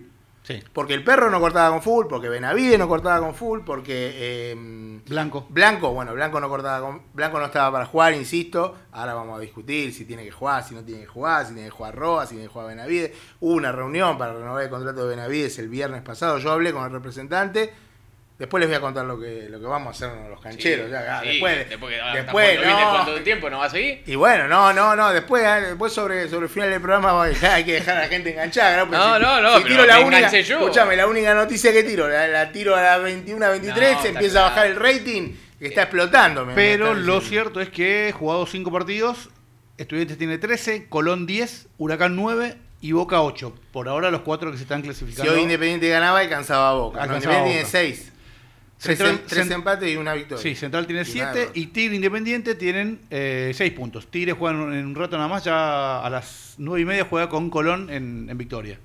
[0.43, 0.61] Sí.
[0.73, 5.01] Porque el perro no cortaba con full, porque Benavide no cortaba con full, porque eh,
[5.07, 5.47] Blanco.
[5.49, 8.75] Blanco, bueno, Blanco no cortaba con, Blanco no estaba para jugar, insisto.
[8.91, 11.69] Ahora vamos a discutir si tiene que jugar, si no tiene que jugar, si tiene
[11.69, 13.11] que jugar Roa, si tiene que jugar Benavides.
[13.39, 16.37] Hubo una reunión para renovar el contrato de Benavides el viernes pasado.
[16.39, 17.73] Yo hablé con el representante.
[18.39, 20.87] Después les voy a contar lo que, lo que vamos a hacer los cancheros.
[20.87, 22.89] Sí, ya, sí, después, después, después, no.
[22.91, 24.01] ¿Cuánto tiempo no va a seguir?
[24.07, 27.63] Y bueno, no, no, no, después, ah, después sobre, sobre el final del programa hay
[27.63, 28.77] que dejar a la gente enganchada.
[28.77, 28.91] ¿no?
[28.91, 32.27] No, si- no, no, si tiro la única, escuchame, la única noticia que tiro, la,
[32.27, 35.83] la tiro a las 21, 23, No, se empieza a bajar el rating, que está
[35.83, 36.47] explotando.
[36.55, 39.29] Pero lo cierto es que jugado 5 partidos,
[39.77, 43.55] Estudiantes tiene 13, Colón 10, Huracán 9 y Boca 8.
[43.71, 45.33] Por ahora los cuatro que se están Si clasificando.
[45.33, 46.97] hoy Independiente ganaba, alcanzaba a Boca.
[46.97, 47.99] No, Alcanzaba a Independiente tiene Boca.
[48.03, 48.12] 6.
[48.83, 50.41] Tres, Central- tres Cent- empates y una victoria.
[50.43, 51.51] Sí, Central tiene Y 7 nada.
[51.53, 54.07] y Tigre Independiente tienen 6 puntos.
[54.11, 57.49] Tigre juega en un rato nada más, ya a las 9 y media juega con
[57.49, 58.79] Colón en, en Victoria.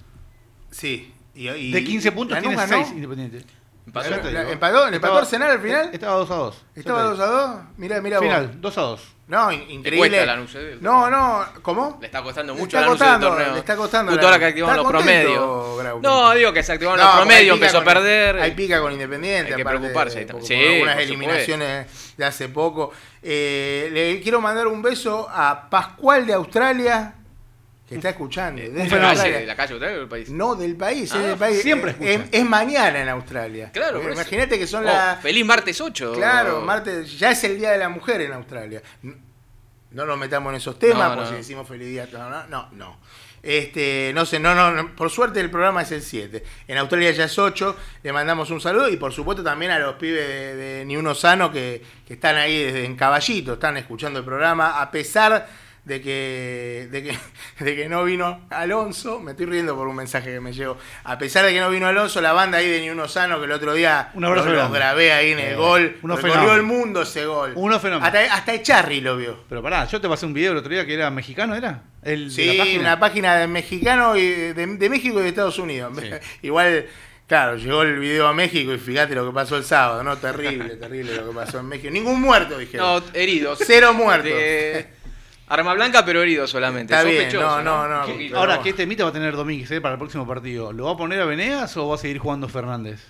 [0.71, 1.13] Sí.
[1.35, 2.77] Y, y- De 15 puntos tiene ganó.
[2.85, 3.43] 6 Independiente.
[3.89, 4.11] Empató.
[4.11, 4.51] La- la-.
[4.53, 4.91] ¿Empató?
[4.91, 5.91] ¿Le empató Estaba- Arsenal al final?
[5.93, 6.65] Estaba 2 a 2.
[6.77, 7.57] ¿Estaba 2 a 2?
[7.79, 8.27] Mirá, mirá vos.
[8.27, 9.09] Final, 2 a 2.
[9.29, 10.09] No, in- increíble.
[10.09, 10.79] cuesta Lanús, eh.
[10.81, 11.99] No, no, ¿cómo?
[12.01, 13.53] Le está costando Le mucho está a Lanús el costando, torneo.
[13.53, 16.03] le está costando Justo la- ahora que activaron ¿Está los promedios.
[16.03, 18.41] No, digo que se activaron No, los promedios, empezó a con- perder.
[18.41, 19.53] Hay pica con Independiente.
[19.53, 22.93] Hay que preocuparse con Sí, algunas eliminaciones de hace poco.
[23.23, 27.15] Eh, le quiero mandar un beso a Pascual de Australia,
[27.89, 28.61] que está escuchando.
[28.61, 29.09] Eh, desde ¿De la fenómeno.
[29.09, 29.33] Australia.
[29.33, 30.31] calle, de la calle usted del país?
[30.31, 31.63] No, del país, Ah, es del país.
[31.63, 32.29] siempre Eh, escucha.
[32.37, 33.71] es, es mañana en Australia.
[33.73, 34.21] Claro, Porque eso.
[34.21, 35.21] Imagínate que son Oh, las.
[35.23, 36.13] Feliz martes 8.
[36.15, 38.83] Claro, martes, ya es el Día de la Mujer en Australia.
[39.91, 41.31] no nos metamos en esos temas, No, por no.
[41.31, 42.99] si decimos feliz día, no, no, no, no.
[43.43, 46.43] Este, no sé, no, no, no, por suerte el programa es el 7.
[46.67, 49.95] En Australia ya es 8, le mandamos un saludo y por supuesto también a los
[49.95, 54.19] pibes de, de Ni Uno Sano que, que están ahí desde en Caballito, están escuchando
[54.19, 55.49] el programa, a pesar
[55.89, 57.19] de que, de que,
[57.65, 61.17] de que no vino Alonso, me estoy riendo por un mensaje que me llegó, a
[61.19, 63.53] pesar de que no vino Alonso, la banda ahí de Ni Uno Sano que el
[63.53, 66.63] otro día Un abrazo los, los grabé ahí en el Eh, gol, unos recorrió el
[66.63, 67.53] mundo ese gol.
[67.57, 68.07] Unos fenómenos.
[68.07, 69.43] Hasta, hasta Echarri lo vio.
[69.49, 71.83] Pero pará, yo te pasé un video el otro día que era mexicano, ¿era?
[72.03, 72.81] El de Sí, la página.
[72.81, 75.93] una página de mexicano y de, de México y de Estados Unidos.
[76.01, 76.11] Sí.
[76.47, 76.87] Igual,
[77.27, 80.17] claro, llegó el video a México y fíjate lo que pasó el sábado, ¿no?
[80.19, 81.91] Terrible, terrible lo que pasó en México.
[81.91, 83.03] Ningún muerto, dijeron.
[83.05, 83.59] No, heridos.
[83.67, 84.31] Cero muertos.
[84.31, 84.98] De-
[85.49, 86.93] Arma blanca, pero heridos solamente.
[86.95, 88.01] Está bien, no, no, no.
[88.01, 88.29] Un ¿Qué- poquito.
[88.31, 88.65] pero Ahora, bueno.
[88.65, 90.73] ¿qué temita va a tener Domínguez eh, para el próximo partido?
[90.73, 93.01] ¿Lo va a poner a Venegas o va a seguir jugando Fernández?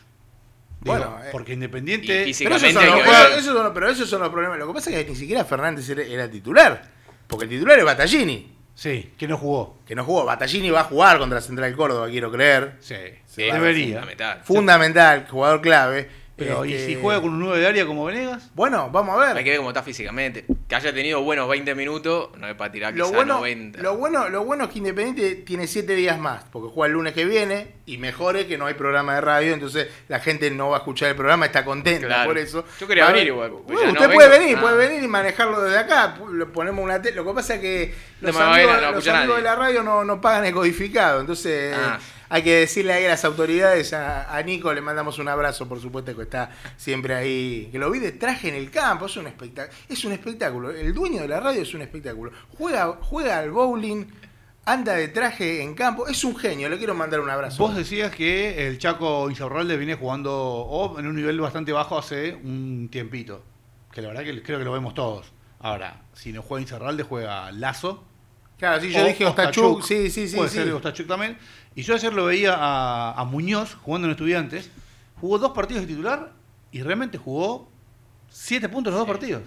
[0.80, 2.28] Digo, Bueno, eh, porque Independiente.
[2.28, 3.38] y Pero esos, son los, hay que juegos- ver.
[3.38, 4.58] esos son los- pero esos son los problemas.
[4.58, 6.82] Lo que pasa es que ni siquiera Fernández era, era titular.
[7.26, 9.78] Porque el titular es Battaglini, Sí, que no jugó.
[9.84, 10.24] que no jugó.
[10.24, 12.76] Battaglini va a jugar contra Central Córdoba, quiero creer.
[12.80, 12.94] Sí,
[13.26, 13.96] Sí, debería.
[13.96, 14.40] fundamental.
[14.44, 16.08] Fundamental, jugador clave.
[16.38, 18.50] Pero, ¿y Este, si juega con un 9 de área como Venegas?
[18.54, 19.36] Bueno, vamos a ver.
[19.36, 20.44] Hay que ver cómo está físicamente.
[20.68, 23.82] Que haya tenido buenos 20 minutos, no es para tirar Lo quizá bueno, 90.
[23.82, 27.12] lo, bueno, lo bueno es que Independiente tiene siete días más, porque juega el lunes
[27.12, 30.76] que viene y mejore que no hay programa de radio, entonces la gente no va
[30.76, 32.28] a escuchar el programa, está contenta Claro.
[32.30, 32.64] por eso.
[32.78, 34.14] Yo quería venir igual, pues Bueno, ya no usted vengo.
[34.20, 34.60] puede venir, Ah.
[34.60, 37.16] puede venir y manejarlo desde acá, lo ponemos una tele.
[37.16, 39.42] Lo que pasa es que los No a amigos, ver, no los escucha amigos de
[39.42, 41.98] la radio no, no pagan el codificado, entonces Ah.
[42.28, 46.14] Hay que decirle ahí a las autoridades, a, Nico le mandamos un abrazo, por supuesto
[46.14, 49.76] que está siempre ahí, que lo vi de traje en el campo, es un espectáculo,
[49.88, 54.06] es un espectáculo, el dueño de la radio es un espectáculo, juega, juega al bowling,
[54.64, 57.62] anda de traje en campo, es un genio, le quiero mandar un abrazo.
[57.62, 62.34] Vos decías que el Chaco Insaurralde viene jugando o en un nivel bastante bajo hace
[62.34, 63.42] un tiempito.
[63.90, 65.32] Que la verdad que creo que lo vemos todos.
[65.60, 68.04] Ahora, si no juega Insaurralde, juega Lazo.
[68.58, 70.36] Claro, sí, yo o dije Ostachuk, sí, sí, sí.
[70.36, 70.56] Puede sí.
[70.56, 71.38] ser Ostachuk también.
[71.74, 74.70] Y yo ayer lo veía a, a Muñoz jugando en Estudiantes.
[75.20, 76.32] Jugó dos partidos de titular
[76.72, 77.68] y realmente jugó
[78.28, 79.42] siete puntos en los dos partidos.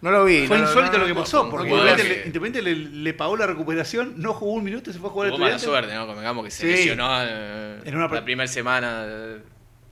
[0.00, 0.46] No lo vi.
[0.46, 3.14] Fue no, insólito no, lo que no, pasó, no, porque Independiente, le, Independiente le, le
[3.14, 5.58] pagó la recuperación, no jugó un minuto y se fue a jugar a Tuvo mala
[5.58, 6.06] suerte, ¿no?
[6.06, 6.66] Convengamos que se Sí.
[6.68, 9.02] lesionó eh, En una la primera semana.
[9.04, 9.38] eh,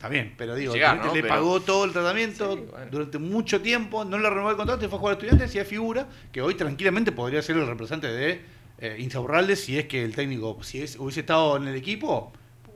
[0.07, 1.15] Está bien, pero digo, Llegar, Independiente ¿no?
[1.15, 2.87] le Pero- pagó todo el tratamiento Sí, bueno.
[2.91, 5.59] durante mucho tiempo, no le renovó el contrato y fue a jugar a estudiantes y
[5.59, 8.41] es figura que hoy tranquilamente podría ser el representante de
[8.79, 12.33] eh, Insaurralde si es que el técnico, si es- hubiese estado en el equipo,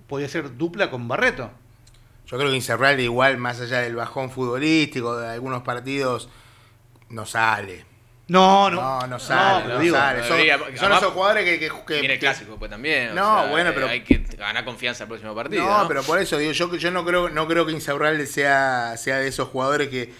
[0.08, 1.50] podría ser dupla con Barreto.
[2.26, 6.28] Yo creo que Incerralde igual, más allá del bajón futbolístico, de algunos partidos,
[7.10, 7.84] no sale.
[8.30, 8.80] No, no.
[8.80, 10.20] No, no sale, no, digo, sale.
[10.22, 11.58] Son, debería- son además- esos jugadores que...
[11.58, 13.10] que, que- Viene el clásico pues también.
[13.10, 15.64] o No, sea, bueno, eh, pero- Hay que ganar confianza el próximo partido.
[15.64, 18.94] No, No, pero por eso digo, yo, yo no creo no creo que Insaurralde sea,
[18.96, 20.12] sea de esos jugadores que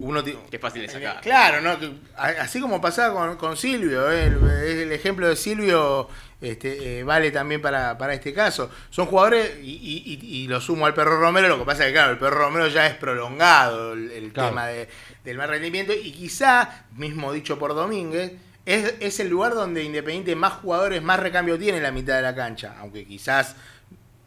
[0.00, 0.20] uno...
[0.50, 1.20] es fácil de sacar.
[1.20, 1.76] Claro, ¿no?
[2.16, 4.24] Así como pasaba con, con Silvio, ¿eh?
[4.26, 4.42] el,
[4.82, 6.08] el ejemplo de Silvio
[6.40, 8.70] este, eh, vale también para, para este caso.
[8.90, 11.92] Son jugadores, y, y- y- lo sumo al Perro Romero, lo que pasa es que,
[11.92, 14.48] claro, el Perro Romero ya es prolongado el, el Claro.
[14.48, 14.88] tema de-
[15.22, 18.32] del mal rendimiento, y quizá, mismo dicho por Domínguez,
[18.64, 22.22] es, es el lugar donde Independiente más jugadores, más recambio tiene en la mitad de
[22.22, 23.54] la cancha, aunque quizás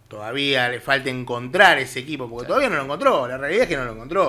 [0.08, 3.78] todavía le falta encontrar ese equipo, porque todavía no lo encontró, la realidad es que
[3.78, 4.28] no lo encontró.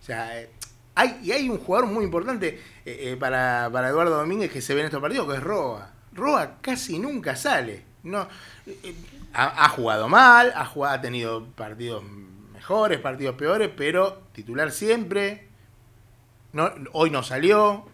[0.00, 0.50] O sea, eh,
[0.94, 4.74] hay, y hay un jugador muy importante eh, eh, para, para Eduardo Domínguez que se
[4.74, 5.90] ve en estos partidos, que es Roa.
[6.12, 7.84] Roa casi nunca sale.
[8.02, 8.28] No,
[8.66, 8.94] eh,
[9.32, 12.02] ha, ha jugado mal, ha, jugado, ha tenido partidos
[12.52, 15.48] mejores, partidos peores, pero titular siempre.
[16.52, 17.86] No, hoy no salió.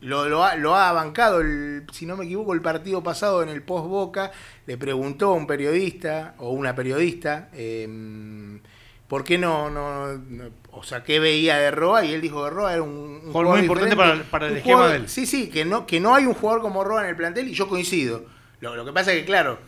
[0.00, 3.48] lo, lo ha, lo ha bancado, el, si no me equivoco, el partido pasado en
[3.48, 4.32] el post Boca.
[4.66, 8.60] Le preguntó a un periodista o una periodista eh,
[9.08, 12.04] por qué no, no, no- O sea, qué veía de Roa.
[12.04, 12.90] Y él dijo que Roa era un,
[13.24, 15.08] un Jugador muy importante para- para el un esquema jugador- de él.
[15.08, 17.52] Sí, sí, que no, que no hay un jugador como Roa en el plantel y
[17.54, 18.24] yo coincido.
[18.60, 19.58] Lo, lo que pasa es que, claro,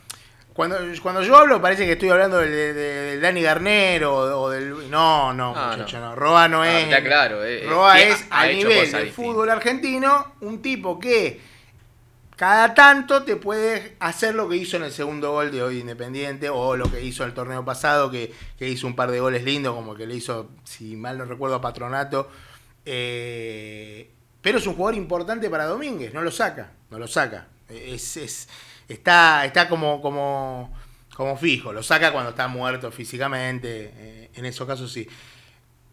[0.52, 4.42] cuando, cuando yo hablo parece que estoy hablando del, de- de- del Dani Garnero o,
[4.42, 4.90] o del...
[4.90, 6.10] No, no, Ah, muchacho, no.
[6.10, 6.16] no.
[6.16, 6.84] Roa no Ah, es...
[6.84, 11.40] está claro, eh, eh, Roa es a nivel del fútbol argentino un tipo que
[12.40, 16.48] cada tanto te puede hacer lo que hizo en el segundo gol de hoy Independiente
[16.48, 19.74] o lo que hizo el torneo pasado, que, que hizo un par de goles lindos,
[19.74, 22.30] como que le hizo, si mal no recuerdo, Patronato.
[22.86, 24.08] Eh,
[24.40, 27.48] pero es un jugador importante para Domínguez, no lo saca, no lo saca.
[27.68, 28.48] Es, es-
[28.88, 30.74] está, está como, como,
[31.14, 35.06] como fijo, lo saca cuando está muerto físicamente, eh, en esos casos sí.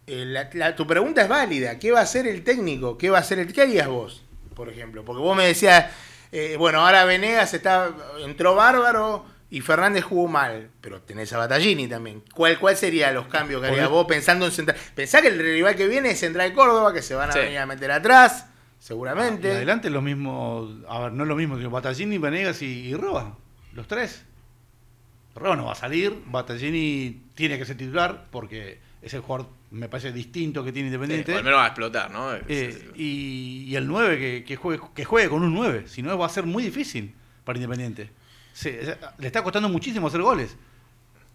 [0.06, 1.78] Eh, tu pregunta es válida.
[1.78, 2.96] ¿Qué va a hacer el técnico?
[2.96, 4.22] ¿Qué va a hacer el ¿Qué harías vos,
[4.54, 5.04] por ejemplo?
[5.04, 5.86] Porque vos me decías,
[6.32, 7.90] eh, bueno, ahora Venegas está,
[8.24, 12.22] entró bárbaro, y Fernández jugó mal, pero tenés a Battaglini también.
[12.34, 14.76] ¿Cuál, cuál serían los cambios que harías vos pensando en Central?
[14.94, 17.38] Pensá que el rival que viene es Central Córdoba, que se van a Sí.
[17.38, 18.44] venir a meter atrás,
[18.78, 19.50] Y seguramente.
[19.50, 23.36] adelante lo mismo, a ver, no es lo mismo que Battaglini, Venegas y, y Roa,
[23.72, 24.22] los tres.
[25.34, 29.88] Roa no va a salir, Battaglini tiene que ser titular porque es el jugador, me
[29.88, 31.34] parece, distinto que tiene Sí, Independiente.
[31.34, 32.34] o al menos va a explotar, ¿no?
[32.34, 36.16] Eh, y, y el 9 que, que juegue, que juegue con un 9, si no
[36.16, 38.10] va a ser muy difícil para Independiente.
[38.52, 40.56] Sí, o le está costando muchísimo hacer goles.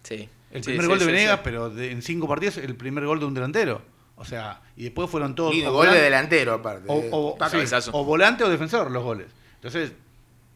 [0.02, 0.28] sí.
[0.50, 1.40] El Sí, primer sí, gol de sí, Venegas, sí.
[1.42, 3.82] pero de- en cinco partidos el primer gol de un delantero.
[4.14, 5.52] O sea, y después fueron todos...
[5.52, 6.84] Y o gol de delantero, aparte.
[6.86, 7.90] o, o- sí, cabezazo.
[7.92, 9.26] o volante o defensor los goles.
[9.56, 9.92] Entonces,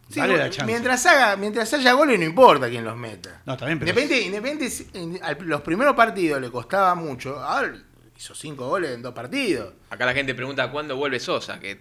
[0.09, 0.64] Sí, dale la chance.
[0.64, 3.42] mientras, haga, mientras haya goles, no importa quién los meta.
[3.44, 7.38] No, también, pero Independiente, Independiente, los primeros partidos le costaba mucho.
[7.38, 7.75] Ahora
[8.16, 9.75] hizo cinco goles en dos partidos.
[9.90, 11.81] Acá la gente pregunta cuándo vuelve Sosa, que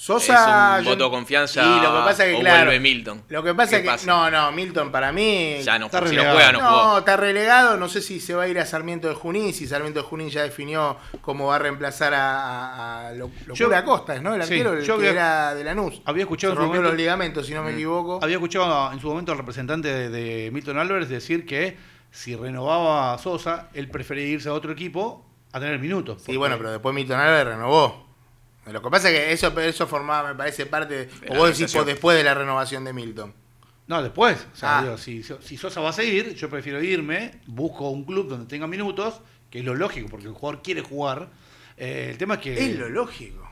[0.00, 0.74] Sosa.
[0.76, 2.56] es un yo- voto de confianza Y lo que pasa es que, o claro.
[2.66, 3.22] vuelve Milton.
[3.28, 3.88] Lo que pasa ¿Qué es que.
[3.88, 4.06] pasa?
[4.06, 5.58] No, no, Milton para mí.
[5.62, 6.34] Ya no, Está si no relegado.
[6.36, 6.98] juega, no, No, jugó.
[7.00, 7.76] está relegado.
[7.76, 9.52] No sé si se va a ir a Sarmiento de Junín.
[9.52, 13.54] Si Sarmiento de Junín ya definió cómo va a reemplazar a, a, a Lo- Locura
[13.54, 14.34] Yo- Acosta, ¿no?
[14.34, 16.00] El sí, arquero el yo que había- era de Lanús.
[16.06, 18.20] había escuchado Se en su rompió momento- los ligamentos, si no me equivoco.
[18.22, 21.76] Había escuchado en su momento al representante de, de Milton Álvarez decir que
[22.10, 26.22] si renovaba a Sosa, él prefería irse a otro equipo a tener minutos.
[26.24, 28.09] Sí, bueno, pero después Milton Álvarez renovó.
[28.72, 31.08] Lo que pasa es que eso, eso formaba, me parece, parte.
[31.28, 33.34] O vos decís por después de la renovación de Milton.
[33.86, 34.46] No, después.
[34.52, 34.82] O sea, Ah.
[34.82, 38.66] digo, si, si Sosa va a seguir, yo prefiero irme, busco un club donde tenga
[38.68, 41.28] minutos, que es lo lógico, porque el jugador quiere jugar.
[41.76, 42.66] Eh, el tema es que...
[42.70, 43.49] Es lo lógico.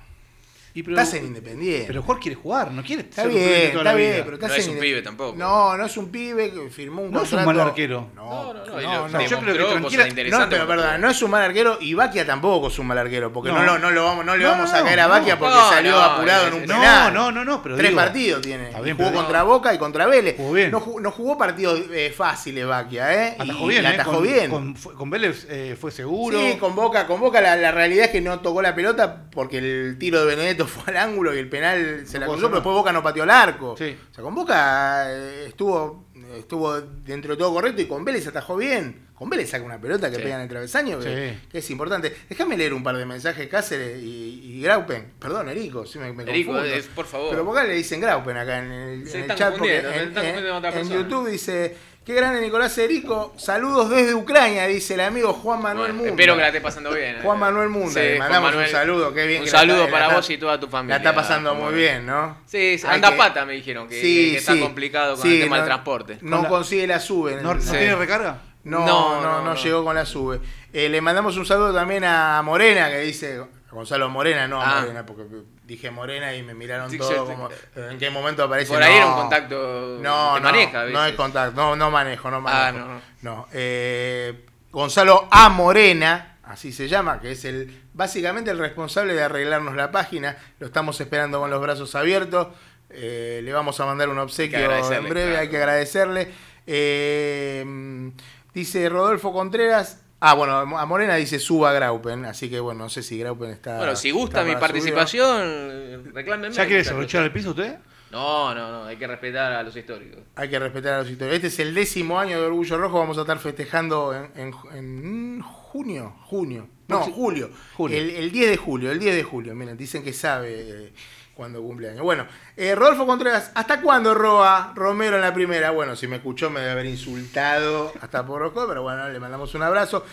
[0.74, 1.84] Y pero- Estás en Independiente.
[1.86, 4.24] Pero el jugador quiere jugar, no quiere pibe bien, toda está la bien, vida.
[4.24, 5.38] pero estás No es en un Inde- pibe tampoco.
[5.38, 7.58] No, no es un pibe que firmó un No es un contrato.
[7.58, 8.10] mal arquero.
[8.14, 8.80] No, No, no, no.
[8.80, 9.20] no, no.
[9.26, 12.68] yo creo que tranquila- No, pero verdad, no es un mal arquero y Baquia tampoco
[12.68, 13.64] es un mal arquero, porque no, No.
[13.64, 15.08] lo- no, lo vamos, no le No, vamos a no, caer a no.
[15.10, 17.14] Baquia porque No, salió no, apurado es- en un No, penal.
[17.14, 18.70] no, no, no, pero Tres digo- partidos tiene.
[18.82, 20.36] Bien, jugó contra Boca y contra Vélez.
[20.36, 20.70] Jugó bien.
[20.70, 23.36] No, ju- no jugó partidos eh, fáciles Baquia, ¿eh?
[23.38, 23.94] Atajó Y bien, la ¿eh?
[23.94, 24.50] atajó con, bien.
[24.50, 26.38] Con, Vélez eh, fue seguro.
[26.38, 29.96] Sí, con Boca, con Boca la realidad es que no tocó la pelota porque el
[29.98, 32.74] tiro de Benedetto fue al ángulo y el penal se la puedo cruzó, pero después
[32.74, 33.74] Boca no pateó el arco.
[33.76, 33.96] Sí.
[34.10, 38.56] O sea, con Boca eh, estuvo, estuvo dentro de todo correcto y con Vélez atajó
[38.56, 39.08] bien.
[39.14, 40.22] Con Vélez saca una pelota que Sí.
[40.22, 41.48] pega en el travesaño, que, Sí.
[41.50, 42.14] que es importante.
[42.28, 45.12] Déjame leer un par de mensajes Cáceres y, y Graupen.
[45.18, 46.72] Perdón, Erico, sí me, me Erico, confundo.
[46.76, 47.30] es- por favor.
[47.30, 49.56] Pero ¿por qué le dicen Graupen acá en el, Se en el chat?
[49.58, 51.00] Porque confundiendo, se en, están en- confundiendo con otra en persona.
[51.02, 51.76] YouTube dice,
[52.08, 56.10] qué grande Nicolás Erico, saludos desde Ucrania, dice el amigo Juan Manuel Bueno, Munda.
[56.12, 57.16] espero que la esté pasando bien.
[57.16, 57.20] ¿eh?
[57.22, 58.66] Juan Manuel Munda, Sí, le mandamos Manuel.
[58.66, 60.94] un saludo, qué bien Un que saludo está- para vos y toda tu familia.
[60.94, 62.38] La está pasando muy bien, ¿no?
[62.46, 64.60] Sí, anda que- pata, me dijeron, que, Sí, que está sí.
[64.60, 66.18] complicado con Sí, el tema no- del transporte.
[66.22, 67.32] No la- consigue la sube.
[67.42, 67.72] ¿No, el- no Sí.
[67.72, 68.38] tiene recarga?
[68.64, 69.54] No, no, No, no, no, no.
[69.62, 70.40] llegó con la sube.
[70.72, 73.38] Eh, le mandamos un saludo también a Morena, que dice,
[73.70, 74.78] Gonzalo Morena, no Ah.
[74.80, 75.24] Morena, porque
[75.68, 77.48] dije Morena y me miraron Sí, todo como.
[77.76, 78.72] ¿en qué momento aparece?
[78.72, 79.16] Por ahí era un No.
[79.20, 80.84] contacto No, que no, maneja.
[80.86, 82.62] no es contacto, no, no manejo, no manejo.
[82.64, 83.00] Ah, no, no.
[83.20, 85.48] No, eh, Gonzalo A.
[85.50, 90.36] Morena, así se llama, que es el básicamente el responsable de arreglarnos la página.
[90.58, 92.48] Lo estamos esperando con los brazos abiertos.
[92.90, 95.38] Eh, le vamos a mandar un obsequio en breve, claro.
[95.40, 96.32] hay que agradecerle.
[96.66, 98.10] Eh,
[98.54, 100.00] dice Rodolfo Contreras.
[100.20, 103.76] Ah, bueno, a Morena dice suba Graupen, así que bueno, no sé si Graupen está.
[103.78, 106.54] Bueno, si gusta mi participación, reclámenme.
[106.54, 107.76] ¿Ya quiere desarrollar el piso usted?
[108.10, 110.20] No, no, no, hay que respetar a los históricos.
[110.34, 111.44] Hay que respetar a los historiadores.
[111.44, 112.98] Este es el décimo año de Orgullo Rojo.
[112.98, 116.16] Vamos a estar festejando en, en- en junio.
[116.24, 116.68] Junio.
[116.88, 117.50] No, julio.
[117.76, 117.98] Julio.
[117.98, 118.90] El, el 10 de julio.
[118.90, 119.54] El 10 de julio.
[119.54, 120.92] Miren, dicen que sabe eh,
[121.38, 122.02] cuándo cumpleaños.
[122.02, 123.52] Bueno, eh, Rodolfo Contreras.
[123.54, 125.70] ¿Hasta cuándo roba Romero en la primera?
[125.70, 129.54] Bueno, si me escuchó me debe haber insultado hasta por ojo, pero bueno, le mandamos
[129.54, 130.04] un abrazo.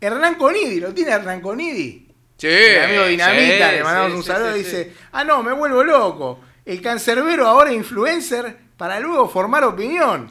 [0.00, 0.78] Hernán Conidi.
[0.78, 2.06] ¿Lo tiene Hernán Conidi?
[2.36, 4.52] Sí, El amigo Dinamita, sí, le mandamos sí, un saludo.
[4.52, 4.94] sí, dice.
[5.10, 6.40] Ah, no, me vuelvo loco.
[6.64, 10.30] El cancerbero ahora influencer para luego formar opinión.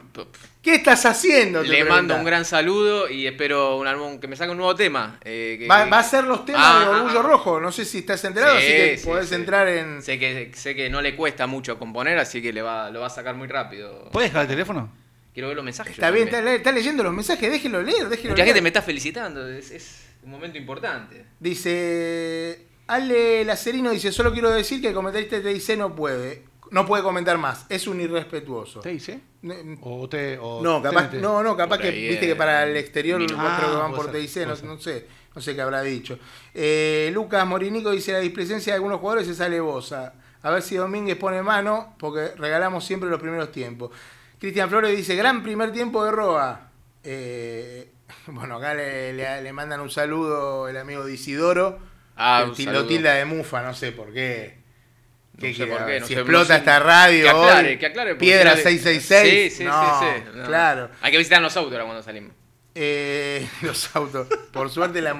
[0.62, 1.62] ¿Qué estás haciendo?
[1.62, 1.94] Te Le pregunta.
[1.94, 5.18] mando un gran saludo y espero un álbum que me saque un nuevo tema.
[5.24, 7.28] eh, que- Va, que- va a ser los temas Ah, de Orgullo ah, ah.
[7.28, 7.60] Rojo.
[7.60, 9.34] No sé si estás enterado, Sí, así que sí, podés sí.
[9.36, 10.02] entrar en.
[10.02, 13.06] Sé que, sé que no le cuesta mucho componer, así que le va, lo va
[13.06, 14.08] a sacar muy rápido.
[14.12, 14.92] ¿Puede dejar el teléfono?
[15.32, 15.92] Quiero ver los mensajes.
[15.92, 18.46] Está bien, está leyendo los mensajes, déjelo leer, déjelo Mucha leer.
[18.48, 21.24] gente me está felicitando, es, es un momento importante.
[21.38, 22.66] Dice.
[22.88, 26.42] Ale Lacerino dice: Solo quiero decir que el comentarista te dice no puede.
[26.70, 28.80] No puede comentar más, es un irrespetuoso.
[28.80, 29.20] ¿Te dice?
[29.82, 33.38] ¿O te, o No, capaz, no, no, capaz que viste que para el exterior minuto.
[33.56, 36.18] creo que Ah, van por TIC, no, no sé, no sé qué habrá dicho.
[36.54, 40.14] Eh, Lucas Morinico dice la displicencia de algunos jugadores se sale bosa.
[40.42, 43.90] A ver si Domínguez pone mano, porque regalamos siempre los primeros tiempos.
[44.38, 46.70] Cristian Flores dice, gran primer tiempo de Roa.
[47.02, 47.90] Eh,
[48.28, 51.78] bueno, acá le, le- le mandan un saludo el amigo de Isidoro.
[52.16, 54.57] Ah, un lo tilda de mufa, no sé por qué.
[55.38, 55.72] ¿Qué No sé quiere?
[55.72, 58.10] por qué, no si sé, explota no esta radio Que aclare, hoy, que aclare.
[58.14, 59.52] porque Piedra era de- 666.
[59.52, 60.40] Sí, sí, no, sí, sí.
[60.46, 60.90] Claro.
[61.00, 62.32] Hay que visitar los autos ahora cuando salimos.
[62.74, 64.28] Eh, los autos.
[64.52, 65.16] Por suerte la-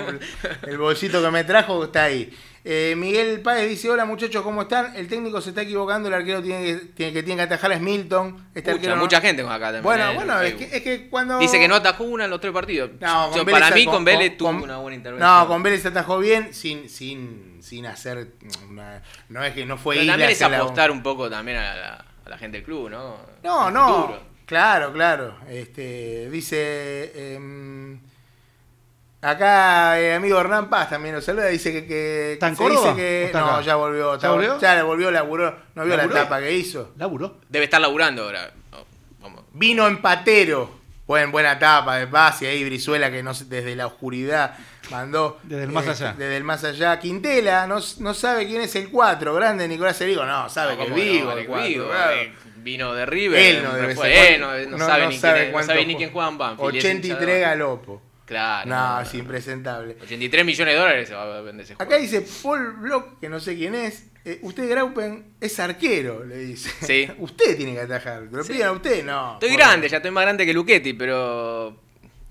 [0.66, 2.36] el bolsito que me trajo está ahí.
[2.64, 4.94] Eh, Miguel Páez dice, hola muchachos, ¿cómo están?
[4.96, 7.80] El técnico se está equivocando, el arquero tiene que, tiene, que tiene que atajar es
[7.80, 8.48] Milton.
[8.54, 9.82] Este Mucha, arquero no- mucha gente con acá también.
[9.84, 10.76] Bueno, eh, bueno, en es que, Facebook.
[10.76, 11.38] es que cuando...
[11.38, 12.90] Dice que no atajó una en los tres partidos.
[13.00, 15.38] No, con para mí con- con Vélez tuvo con- una buena intervención.
[15.40, 18.32] No, con Vélez atajó bien, sin, sin, sin hacer...
[18.68, 21.74] una- no es que no fue Pero también es la- apostar un poco también a
[21.76, 23.16] la, a la gente del club, ¿no?
[23.42, 24.28] No, no.
[24.44, 25.36] Claro, claro.
[25.48, 27.34] Este, dice.
[27.34, 28.00] em,
[29.22, 31.46] acá el amigo Hernán Paz también nos saluda.
[31.46, 31.86] Dice que.
[31.86, 33.24] que ¿Está en se dice que.
[33.26, 33.60] está No, acá?
[33.62, 34.18] ya volvió.
[34.18, 34.58] ¿Ya volvió?
[34.60, 35.54] Ya le volvió, laburó.
[35.74, 36.14] No vio ¿Laburó?
[36.14, 36.92] la etapa que hizo.
[36.96, 37.38] ¿Laburó?
[37.48, 38.50] Debe estar laburando ahora.
[38.72, 38.84] Oh,
[39.20, 39.44] vamos.
[39.52, 40.78] Vino empatero.
[41.06, 44.54] Buen, buena etapa de paz y ahí Brizuela que no, desde la oscuridad
[44.90, 45.38] mandó.
[45.42, 46.14] Desde el más eh, allá.
[46.18, 46.98] Desde el más allá.
[46.98, 49.34] Quintela no, no sabe quién es el 4.
[49.34, 50.26] Grande Nicolás Erigo.
[50.26, 51.30] No, sabe No, que ¿cómo vivo.
[51.30, 51.38] no?
[51.38, 52.12] el Vigo, claro.
[52.12, 53.38] eh, Vino de River.
[53.40, 54.34] Él no debe ser.
[54.34, 56.74] él no, no sabe, ni, quién es- cuánto sabe ni quién juega en Banfield.
[56.74, 57.40] y es hincha de 83 Banfield.
[57.42, 58.02] galopo.
[58.28, 58.68] Claro.
[58.68, 59.96] No, es impresentable.
[60.02, 61.90] 83 millones de dólares se va a vender ese juego.
[61.90, 64.04] Acá dice Paul Block, que no sé quién es.
[64.24, 66.70] eh, usted, Graupen, es arquero, le dice.
[66.84, 67.10] Sí.
[67.18, 68.28] usted tiene que atajar.
[68.28, 68.52] ¿Te lo Sí.
[68.52, 69.02] piden a usted?
[69.02, 69.34] No.
[69.34, 71.80] Estoy grande, ya estoy más grande que Luchetti, pero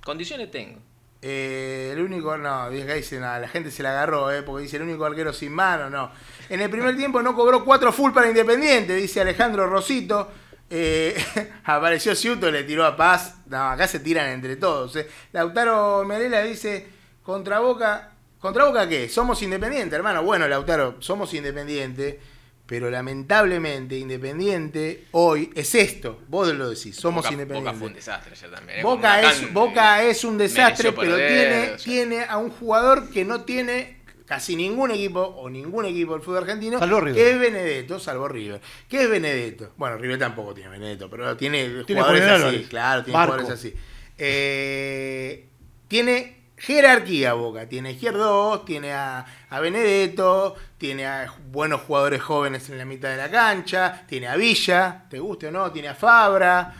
[0.03, 0.77] condiciones tengo.
[1.19, 4.83] Eh, el único, no, dice nada, la gente se la agarró, eh, porque dice el
[4.83, 6.11] único arquero sin mano, no.
[6.47, 10.31] En el primer tiempo no cobró cuatro full para Independiente, dice Alejandro Rosito.
[10.69, 11.15] Eh,
[11.63, 13.35] apareció Ciuto, le tiró a Paz.
[13.47, 14.95] No, acá se tiran entre todos.
[14.97, 15.07] eh.
[15.31, 16.87] Lautaro Merela dice,
[17.23, 19.07] contra Boca, ¿contra Boca qué?
[19.09, 20.23] Somos Independiente, hermano.
[20.23, 22.19] Bueno, Lautaro, somos Independiente,
[22.65, 26.21] pero lamentablemente Independiente hoy es esto.
[26.27, 27.69] Vos lo decís, somos Boca, Independiente.
[27.69, 28.79] Boca fue un desastre ayer también.
[28.79, 31.77] eh, Boca es, Boca es un desastre, pero perder, tiene, o sea.
[31.77, 33.96] tiene a un jugador que no tiene
[34.27, 37.15] casi ningún equipo o ningún equipo del fútbol argentino, Salvo River.
[37.15, 38.61] que es Benedetto, salvo River.
[38.87, 39.71] ¿Qué es Benedetto?
[39.77, 42.67] Bueno, River tampoco tiene Benedetto, pero tiene, Tiene jugadores así, Álvarez.
[42.67, 43.33] claro, tiene Barco.
[43.35, 43.73] jugadores así.
[44.17, 45.47] Eh,
[45.87, 52.69] tiene jerarquía Boca, tiene a Izquierdos, tiene a, a Benedetto, tiene a buenos jugadores jóvenes
[52.69, 55.95] en la mitad de la cancha, tiene a Villa, te guste o no, tiene a
[55.95, 56.73] Fabra.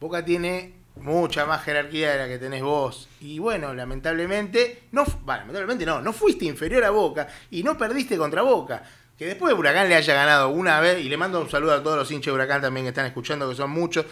[0.00, 3.08] Boca tiene mucha más jerarquía de la que tenés vos.
[3.20, 8.16] Y bueno, lamentablemente, no, bueno, lamentablemente no, no fuiste inferior a Boca y no perdiste
[8.16, 8.82] contra Boca.
[9.18, 11.82] Que después de Huracán le haya ganado una vez, y le mando un saludo a
[11.82, 14.04] todos los hinchas de Huracán también que están escuchando, que son muchos.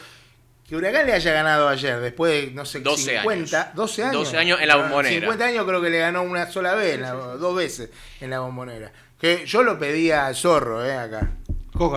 [0.66, 3.74] Que Huracán le haya ganado ayer, después de, no sé, 12 50, años.
[3.74, 4.14] 12 años.
[4.14, 5.14] 12 años en la Ah, Bombonera.
[5.20, 7.91] 50 años creo que le ganó una sola vez, la- dos veces
[8.22, 8.91] en la bombonera.
[9.20, 11.32] Que yo lo pedía al zorro, eh, acá.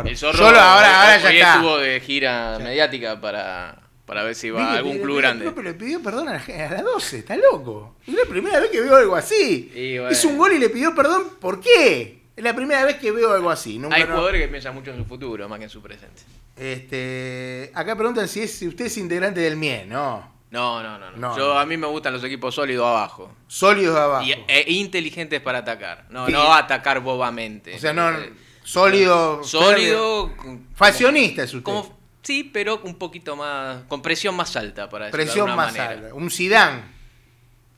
[0.03, 1.55] El zorro Yo lo- ahora- ahora ya está.
[1.55, 5.45] estuvo de gira mediática para, para ver si va a algún club grande.
[5.51, 7.97] Pero le pidió perdón a, la a las 12, está loco.
[8.07, 9.69] Es la primera vez que veo algo así.
[9.99, 10.11] Bueno.
[10.11, 12.23] Hizo un gol y le pidió perdón, ¿por qué?
[12.35, 13.77] Es la primera vez que veo algo así.
[13.77, 16.21] Nunca Hay no- jugadores que piensan mucho en su futuro más que en su presente.
[16.55, 20.35] Este, acá preguntan si, es, si usted es integrante del MIE, no.
[20.49, 21.17] No, no, no, no.
[21.17, 21.59] No, Yo no.
[21.59, 23.33] a mí me gustan los equipos sólidos abajo.
[23.47, 24.23] Sólidos abajo.
[24.25, 26.05] Y, e inteligentes para atacar.
[26.09, 26.31] No, Sí.
[26.31, 27.75] no atacar bobamente.
[27.75, 28.31] o sea, no, Eh,
[28.63, 29.43] sólido.
[29.43, 30.31] Sólido.
[30.73, 31.63] Faccionista es usted.
[31.63, 31.96] Como,
[32.27, 33.83] sí, pero un poquito más.
[33.87, 35.89] con presión más alta, para decirlo de Presión más manera.
[35.89, 36.13] alta.
[36.13, 36.81] Un Zidane.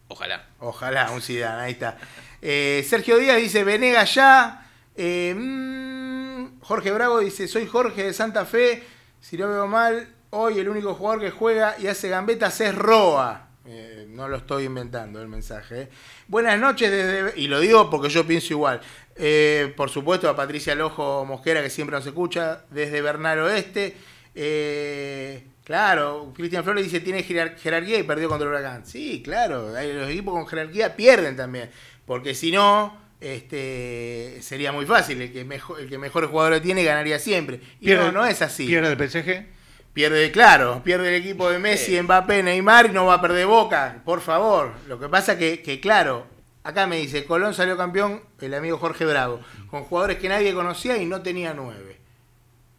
[0.07, 0.47] Ojalá.
[0.59, 1.97] Ojalá, un Zidane, ahí está.
[2.41, 4.65] Eh, Sergio Díaz dice, Venegas ya.
[4.95, 8.83] Eh, mm, Jorge Bravo dice, soy Jorge de Santa Fe.
[9.21, 13.49] Si no veo mal, hoy el único jugador que juega y hace gambetas es Roa.
[13.65, 15.81] Eh, no lo estoy inventando el mensaje.
[15.81, 15.89] eh.
[16.27, 17.39] Buenas noches desde...
[17.39, 18.81] Y lo digo porque yo pienso igual.
[19.15, 23.95] Eh, por supuesto a Patricia Lojo Mosquera, que siempre nos escucha, desde Bernal Oeste.
[24.35, 28.85] Eh, claro, Cristian Flores dice tiene jerar- jerarquía y perdió contra el Huracán.
[28.85, 31.69] Sí, claro, los equipos con jerarquía pierden también.
[32.05, 35.21] Porque si no, este, sería muy fácil.
[35.21, 37.59] El que, mejor, el que mejores jugadores tiene ganaría siempre.
[37.81, 38.65] Y no, no es así.
[38.67, 39.45] Pierde el PSG.
[39.93, 44.01] Pierde, claro, pierde el equipo de Messi, Mbappé, Neymar y no va a perder Boca,
[44.05, 44.71] por favor.
[44.87, 46.27] Lo que pasa que, que claro,
[46.63, 50.95] acá me dice, Colón salió campeón, el amigo Jorge Bravo, con jugadores que nadie conocía
[50.97, 51.97] y no tenía nueve.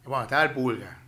[0.04, 0.98] Bueno, estaba el Pulga.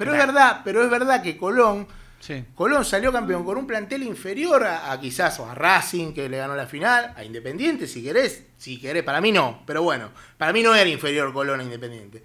[0.00, 1.86] Pero es verdad, pero es verdad que Colón,
[2.18, 2.44] Sí.
[2.54, 6.36] Colón salió campeón con un plantel inferior a, a quizás o a Racing, que le
[6.36, 10.52] ganó la final, a Independiente, si querés, si querés, para mí no, pero bueno, para
[10.52, 12.22] mí no era inferior Colón a Independiente.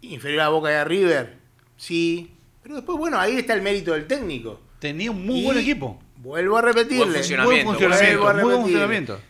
[0.00, 1.36] Inferior a Boca y a River,
[1.76, 4.60] sí, pero después, bueno, ahí está el mérito del técnico.
[4.78, 6.00] Tenía un muy Y buen equipo.
[6.16, 7.22] Vuelvo a repetirle.
[7.22, 8.22] Buen Buen funcionamiento.
[8.22, 9.20] Vuelvo a buen funcionamiento.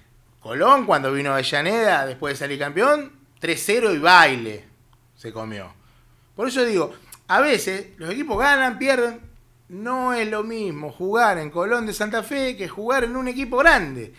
[0.41, 4.65] Colón, cuando vino a Avellaneda, después de salir campeón, 3-0 y baile
[5.17, 5.73] se comió.
[6.35, 6.95] Por eso digo,
[7.29, 9.21] a veces los equipos ganan, pierden.
[9.69, 13.57] No es lo mismo jugar en Colón de Santa Fe que jugar en un equipo
[13.57, 14.15] grande.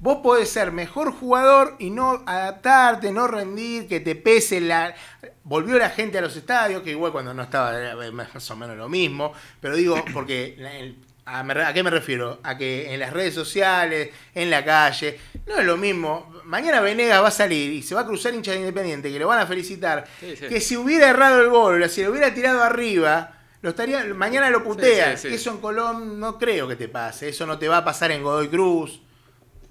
[0.00, 4.94] Vos podés ser mejor jugador y no adaptarte, no rendir, que te pese la...
[5.42, 8.76] Volvió la gente a los estadios, que igual cuando no estaba era más o menos
[8.76, 10.94] lo mismo, pero digo, porque
[11.28, 12.40] a, me re- ¿a qué me refiero?
[12.42, 16.32] A que en las redes sociales, en la calle, no es lo mismo.
[16.44, 19.28] Mañana Venegas va a salir y se va a cruzar hincha de Independiente, que lo
[19.28, 20.46] van a felicitar, Sí, sí.
[20.46, 23.34] que si hubiera errado el gol, si lo hubiera tirado arriba...
[23.60, 25.18] Lo estaría, mañana lo putean.
[25.18, 25.26] Sí.
[25.34, 27.28] Eso en Colón no creo que te pase.
[27.28, 29.00] Eso no te va a pasar en Godoy Cruz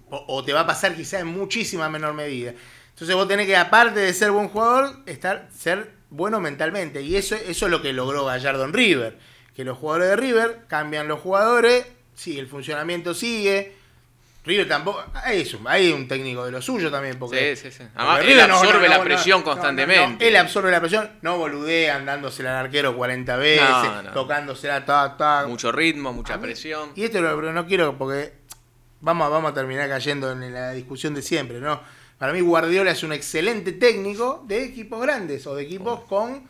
[0.10, 2.54] o, o te va a pasar quizá en muchísima menor medida.
[2.90, 7.02] Entonces vos tenés que, aparte de ser buen jugador, estar, ser bueno mentalmente.
[7.02, 9.20] Y eso, eso es lo que logró Gallardo en River.
[9.58, 11.86] Que los jugadores de River cambian los jugadores,
[12.16, 13.74] sí, el funcionamiento sigue.
[14.46, 15.04] River tampoco.
[15.26, 17.18] Hay hay un técnico de lo suyo también.
[17.20, 17.84] Porque, Sí, sí, sí.
[17.84, 20.28] porque Además, él no- absorbe no, la presión constantemente.
[20.28, 23.68] él absorbe la presión, no boludean dándosela al arquero 40 veces,
[24.14, 25.48] tocándosela, tac, tac.
[25.48, 26.92] Mucho ritmo, mucha A mí- presión.
[26.96, 28.34] Y esto lo, no quiero porque
[29.02, 31.82] vamos, a- vamos a terminar cayendo en la discusión de siempre, ¿no?
[32.20, 36.48] Para mí Guardiola es un excelente técnico de equipos grandes o de equipos con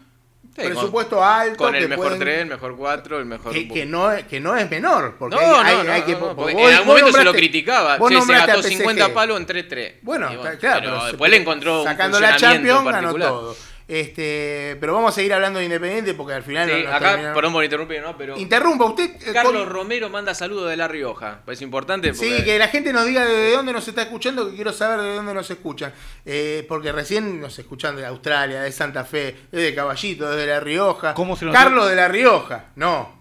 [0.57, 1.57] Sí, presupuesto con- alto.
[1.57, 3.53] Con el que mejor pueden- 3, el mejor 4, el mejor.
[3.53, 5.15] que, que no, es- que no es menor.
[5.19, 7.17] Porque No, hay, no, hay- no, hay que, no, porque vos- en algún vos momento
[7.17, 7.97] se lo criticaba.
[7.97, 8.67] vos Che, se gastó PSG.
[8.77, 9.93] 50 palos en 3-3.
[10.01, 10.79] Bueno, está claro.
[10.79, 13.55] pero pero se- después le encontró un sacando la Champions ganó todo.
[13.87, 17.09] Este, pero vamos a seguir hablando de Independiente porque al final Sí, no- no acá,
[17.11, 17.35] terminamos.
[17.35, 18.17] perdón por interrumpir, ¿no?
[18.17, 19.15] Pero Interrumpa usted.
[19.25, 21.39] eh, Carlos con- Romero manda saludos de La Rioja.
[21.47, 24.55] Es importante porque Sí, que la gente nos diga de dónde nos está escuchando, que
[24.55, 25.93] quiero saber de dónde nos escuchan.
[26.25, 31.13] Eh, porque recién nos escuchan de Australia, de Santa Fe, de Caballito, desde La Rioja.
[31.13, 31.57] ¿Cómo se notó?
[31.57, 33.17] Carlos de La Rioja, no.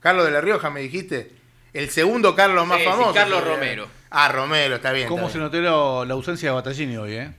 [0.00, 1.32] Carlos de La Rioja, me dijiste.
[1.72, 3.14] El segundo Carlos más Sí, sí, famoso.
[3.14, 3.42] Carlos.
[3.44, 3.86] Romero.
[4.10, 5.08] Ah, Romero, está bien.
[5.08, 5.64] ¿Cómo está se bien.
[5.64, 7.32] notó la, ausencia de Battaglini hoy, eh?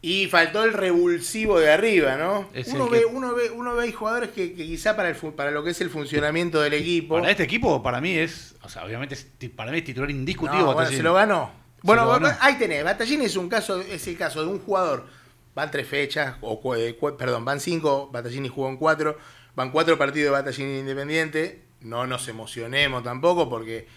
[0.00, 2.48] Y faltó el revulsivo de arriba, ¿no?
[2.54, 5.16] Es Uno ve, que- uno, ve, uno ve hay jugadores que, que quizá para, el,
[5.16, 7.16] para lo que es el funcionamiento del equipo.
[7.16, 9.26] Para este equipo, para mí es, o sea, obviamente es
[9.56, 10.58] para mí es titular indiscutivo.
[10.66, 11.50] No, bueno, se lo ganó.
[11.82, 12.28] Bueno, lo ganó.
[12.40, 12.84] ahí tenés.
[12.84, 15.06] Battaglini es un caso, es el caso de un jugador.
[15.56, 19.18] Van tres fechas, o eh, perdón, van cinco, Battaglini jugó en cuatro,
[19.56, 21.64] van cuatro partidos de Battaglini Independiente.
[21.80, 23.88] No nos emocionemos tampoco porque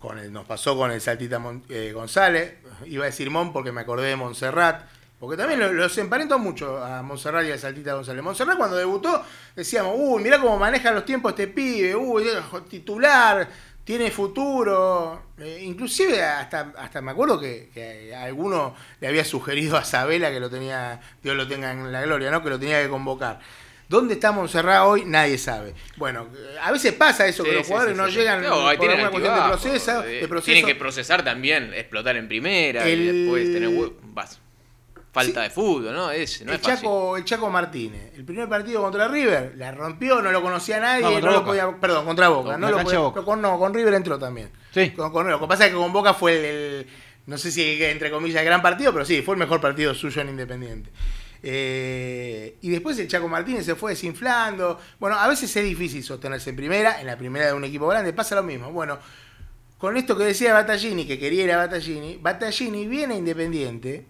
[0.00, 2.54] con el, nos pasó con el Saltita Mon- eh, González.
[2.86, 4.82] Iba a decir Mon porque me acordé de Montserrat.
[5.22, 8.24] Porque también lo- los emparento mucho a Montserrat y a Saltita González.
[8.24, 9.22] Montserrat cuando debutó
[9.54, 12.24] decíamos, uy, mirá cómo maneja los tiempos este pibe, uy,
[12.68, 13.48] titular,
[13.84, 15.22] tiene futuro.
[15.38, 20.40] Eh, inclusive hasta, hasta me acuerdo que, que alguno le había sugerido a Sabela que
[20.40, 22.42] lo tenía, Dios lo tenga en la gloria, ¿no?
[22.42, 23.38] Que lo tenía que convocar.
[23.88, 25.04] ¿Dónde está Montserrat hoy?
[25.04, 25.74] Nadie sabe.
[25.98, 26.26] Bueno,
[26.62, 29.42] a veces pasa eso, que los jugadores sí, no llegan No, por tienen cuestión de
[29.42, 30.46] proceso, eh, de proceso.
[30.46, 33.70] Tienen que procesar también, explotar en primera y después tener
[34.02, 34.40] vas-
[35.12, 35.48] falta Sí.
[35.48, 36.10] de fútbol, ¿no?
[36.10, 36.78] Es, no el, es fácil.
[36.80, 41.20] Chaco, el Chaco Martínez, el primer partido contra River, la rompió, no lo conocía nadie,
[41.20, 43.14] No, lo podía, perdón, contra Boca, Con no lo podía, Boca.
[43.14, 44.50] pero con, no, con River entró también.
[44.72, 44.90] Sí.
[44.90, 46.86] Con, con- lo que pasa es que con Boca fue el, el-
[47.26, 50.22] no sé si entre comillas el gran partido, pero sí, fue el mejor partido suyo
[50.22, 50.90] en Independiente.
[51.44, 54.78] Eh, y después el Chaco Martínez se fue desinflando.
[54.98, 58.12] Bueno, a veces es difícil sostenerse en primera, en la primera de un equipo grande,
[58.12, 58.70] pasa lo mismo.
[58.72, 58.98] Bueno,
[59.78, 64.06] con esto que decía Battaglini, que quería ir a Battaglini, Battaglini viene a Independiente,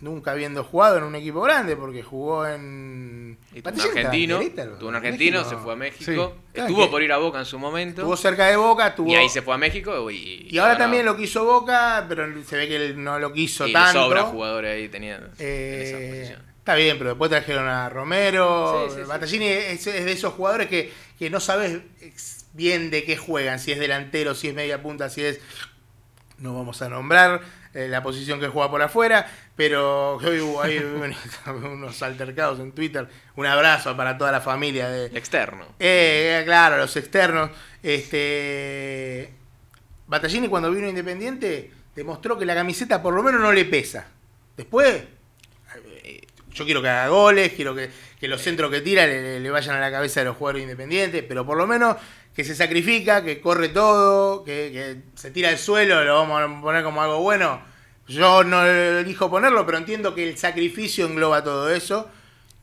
[0.00, 3.38] nunca habiendo jugado en un equipo grande, porque jugó en...
[3.52, 5.56] Un en argentino, Querétaro, tuvo un en argentino, México.
[5.56, 6.60] se fue a México, Sí.
[6.60, 9.10] estuvo por ir a Boca en su momento, Estuvo cerca de Boca, tuvo...
[9.10, 12.56] y ahí se fue a México y, Y ahora también lo quiso Boca, pero se
[12.56, 14.04] ve que él no lo quiso y tanto.
[14.04, 16.42] sobra jugadores ahí tenían en Eh, esa posición.
[16.58, 18.88] está bien, pero después trajeron a Romero.
[18.94, 19.00] Sí.
[19.06, 21.78] Battaglini es, es de esos jugadores que, que no sabes
[22.52, 25.40] bien de qué juegan, si es delantero, si es media punta, si es.
[26.38, 27.40] No vamos a nombrar
[27.74, 30.78] eh, la posición que juega por afuera, pero hoy hubo ahí
[31.46, 33.08] unos altercados en Twitter.
[33.36, 35.66] Un abrazo para toda la familia de, externo.
[35.78, 37.50] eh, claro, los externos.
[37.82, 39.32] Este.
[40.06, 44.06] Battaglini cuando vino Independiente demostró que la camiseta por lo menos no le pesa.
[44.56, 45.02] Después,
[46.04, 46.20] eh,
[46.52, 49.76] yo quiero que haga goles, quiero que, que los centros que tira le- le vayan
[49.76, 51.96] a la cabeza de los jugadores independientes, pero por lo menos
[52.38, 56.84] que se sacrifica, que corre todo, que, se tira al suelo, lo vamos a poner
[56.84, 57.60] como algo bueno.
[58.06, 62.08] Yo no elijo ponerlo, pero entiendo que el sacrificio engloba todo eso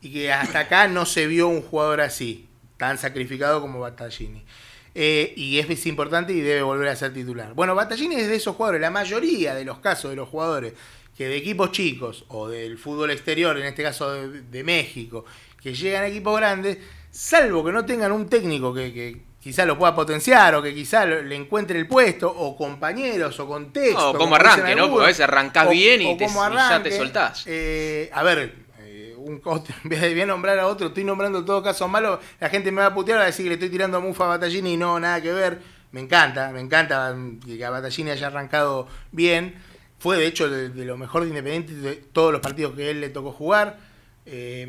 [0.00, 2.48] y que hasta acá no se vio un jugador así,
[2.78, 4.46] tan sacrificado como Battaglini.
[4.94, 7.52] Eh, y es, importante y debe volver a ser titular.
[7.52, 10.72] Bueno, Battaglini es de esos jugadores, la mayoría de los casos de los jugadores
[11.18, 15.26] que de equipos chicos o del fútbol exterior, en este caso de, México,
[15.62, 16.78] que llegan a equipos grandes,
[17.10, 21.36] salvo que no tengan un técnico que quizá lo pueda potenciar o que quizá le
[21.36, 24.12] encuentre el puesto, o compañeros o contexto.
[24.12, 24.88] No, como dicen arranque, ¿no?
[24.90, 27.44] Porque a veces arrancás o- bien y o te- como y ya te arranque, soltás.
[27.46, 31.86] eh, a ver, eh, un, otro- voy a nombrar a otro, estoy nombrando todo caso
[31.86, 34.00] malo, la gente me va a putear, va a decir que le estoy tirando a
[34.00, 35.60] Mufa a Battaglini y no, nada que ver.
[35.92, 37.14] Me encanta, me encanta
[37.46, 39.54] que a Battaglini haya arrancado bien.
[40.00, 43.00] Fue de hecho de, de lo mejor de Independiente de todos los partidos que él
[43.00, 43.78] le tocó jugar.
[44.26, 44.66] Eh,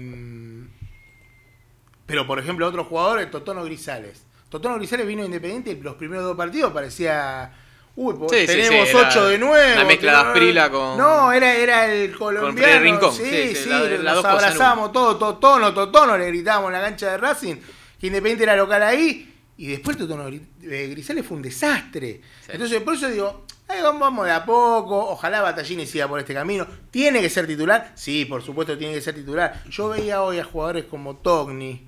[2.05, 4.26] pero por ejemplo, otro jugador, el Totono Grisales.
[4.49, 7.51] Totono Grisales vino a Independiente y los primeros dos partidos parecía.
[7.95, 9.73] Uy, Sí, tenemos sí, era 8 de 9.
[9.73, 12.57] una mezcla de Asprila con- No, era, era el colombiano.
[12.57, 13.11] Freddy Rincón.
[13.13, 17.17] Sí, Sí, la- las nos abrazamos todos, Totono, Totono, le gritábamos en la cancha de
[17.17, 17.55] Racing,
[17.99, 19.33] que Independiente era local ahí.
[19.57, 22.21] Y después Totono eh, Grisales fue un desastre.
[22.47, 24.95] Entonces, por eso digo, "Ay, vamos vamos de a poco.
[25.09, 26.67] Ojalá Batallini siga por este camino.
[26.91, 27.91] ¿Tiene que ser titular?
[27.95, 29.63] Sí, por supuesto, tiene que ser titular.
[29.67, 31.87] Yo veía hoy a jugadores como Togni,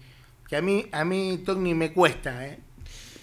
[0.50, 2.58] que a mí, a mí Togni me cuesta, ¿eh?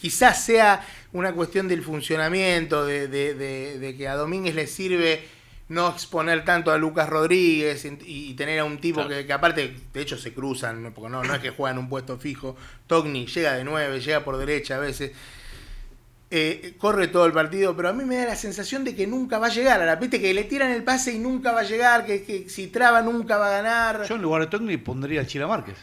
[0.01, 5.27] Quizás sea una cuestión del funcionamiento, de, de- de- de que a Domínguez le sirve
[5.69, 7.99] no exponer tanto a Lucas Rodríguez y,
[8.31, 9.09] y tener a un tipo Claro.
[9.17, 12.19] que, que aparte, de hecho se cruzan, porque no, no es que juegan un puesto
[12.19, 12.57] fijo.
[12.87, 15.11] Togni llega de 9, llega por derecha a veces.
[16.31, 19.39] Eh, corre todo el partido, pero a mí me da la sensación de que nunca
[19.39, 19.81] va a llegar.
[19.81, 22.49] A la viste que le tiran el pase y nunca va a llegar, que, que
[22.49, 24.05] si traba nunca va a ganar.
[24.09, 25.77] Yo en lugar de Togni pondría a Chila Márquez,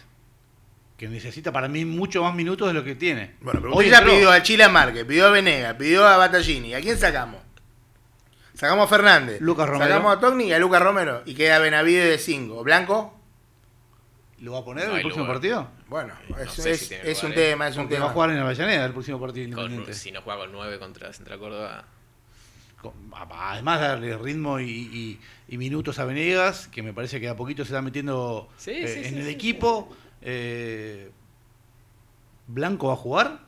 [0.97, 3.35] que necesita para mí mucho más minutos de lo que tiene.
[3.41, 4.13] Bueno, pero Hoy ya entró.
[4.13, 6.73] pidió a Chila Márquez, pidió a Venega, pidió a Battaglini.
[6.75, 7.41] ¿A quién sacamos?
[8.53, 9.41] Sacamos a Fernández.
[9.41, 9.89] Lucas Romero.
[9.91, 11.23] Sacamos a Togni y a Lucas Romero.
[11.25, 12.63] Y queda Benavides de 5.
[12.63, 13.19] ¿Blanco?
[14.39, 15.37] ¿Lo va a poner No en el próximo lugar.
[15.37, 15.67] partido?
[15.87, 16.69] Bueno, No es, si
[17.03, 17.35] es un ¿eh?
[17.35, 18.09] tema, es un Porque va tema.
[18.11, 19.93] a jugar en Avellaneda el próximo partido Con- independiente.
[19.93, 21.85] si no juega con 9 contra Central Córdoba.
[22.81, 22.93] Con-
[23.31, 27.63] Además darle ritmo y, y- y minutos a Venegas, que me parece que a poquito
[27.63, 29.95] se está metiendo Sí, eh, sí, en sí, el sí, equipo.
[30.23, 31.11] Eh,
[32.47, 33.39] ¿Blanco va a jugar?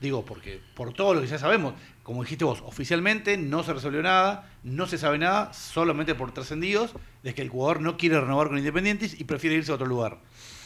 [0.00, 4.02] Digo, porque por todo lo que ya sabemos, como dijiste vos, oficialmente no se resolvió
[4.02, 8.48] nada, no se sabe nada, solamente por trascendidos, de que el jugador no quiere renovar
[8.48, 10.18] con Independientes y prefiere irse a otro lugar.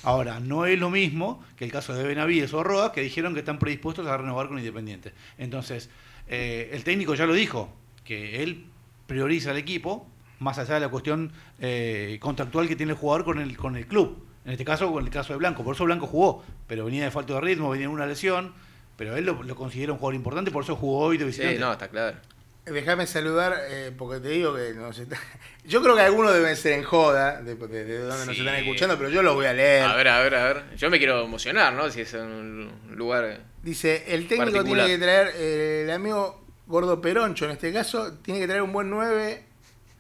[0.02, 3.40] Ahora, no es lo mismo que el caso de Benavides o Roa, que dijeron que
[3.40, 5.12] están predispuestos a renovar con Independiente.
[5.36, 5.90] Entonces,
[6.28, 7.70] eh, el técnico ya lo dijo,
[8.04, 8.64] que él
[9.06, 10.06] prioriza al equipo,
[10.38, 13.86] más allá de la cuestión eh, contractual que tiene el jugador con el, con el
[13.86, 14.25] club.
[14.46, 15.62] En este caso, con el caso de Blanco.
[15.64, 18.54] Por eso Blanco jugó, pero venía de falta de ritmo, venía de una lesión,
[18.96, 21.58] pero él lo, lo considera un jugador importante, por eso jugó hoy de Sí, visitante.
[21.58, 22.16] no, está claro.
[22.64, 25.06] Déjame saludar, eh, porque te digo que no sé.
[25.64, 28.40] Yo creo que algunos deben ser en joda, de, de- de donde nos Sí.
[28.40, 29.82] están escuchando, pero yo los voy a leer.
[29.84, 30.64] A ver, a ver, a ver.
[30.76, 31.88] Yo me quiero emocionar, ¿no?
[31.90, 33.40] Si es en un lugar.
[33.62, 34.86] Dice, el técnico Particular.
[34.86, 38.72] tiene que traer, eh, el amigo Gordo Peroncho en este caso, tiene que traer un
[38.72, 39.44] buen 9.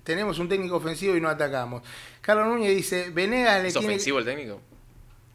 [0.02, 1.82] Tenemos un técnico ofensivo y no atacamos.
[2.26, 4.60] Carlos Núñez dice, Venegas le ¿Es tiene ofensivo el técnico?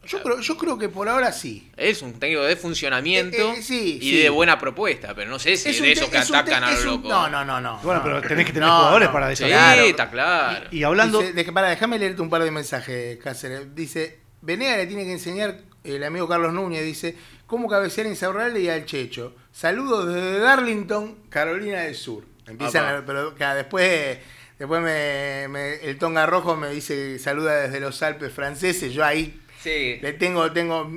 [0.04, 1.70] Yo creo, yo creo que por ahora sí.
[1.76, 4.16] Es un técnico de funcionamiento Eh, eh, sí, y sí.
[4.18, 6.72] de buena propuesta, pero no sé si Es es de esos que es atacan a
[6.72, 7.08] es lo un- loco.
[7.08, 7.78] No, no, no, no.
[7.84, 8.04] Bueno, no.
[8.04, 9.12] pero tenés que tener No, jugadores no.
[9.12, 9.78] para Sí, desarrollar.
[9.86, 10.66] está claro.
[10.72, 13.74] Y hablando, Dice, deja- para, déjame leerte un par de mensajes, Cáceres.
[13.76, 17.16] Dice, Venegas le tiene que enseñar, el amigo Carlos Núñez, dice,
[17.46, 19.36] cómo cabecear en Insaurralde y al Checho.
[19.52, 22.24] Saludos desde Darlington, Carolina del Sur.
[22.48, 24.18] Empiezan, a- pero claro, después,
[24.58, 28.92] después me, me- el Tonga Rojo me dice saluda desde los Alpes franceses.
[28.92, 29.98] Yo ahí Sí.
[30.02, 30.90] le tengo, tengo,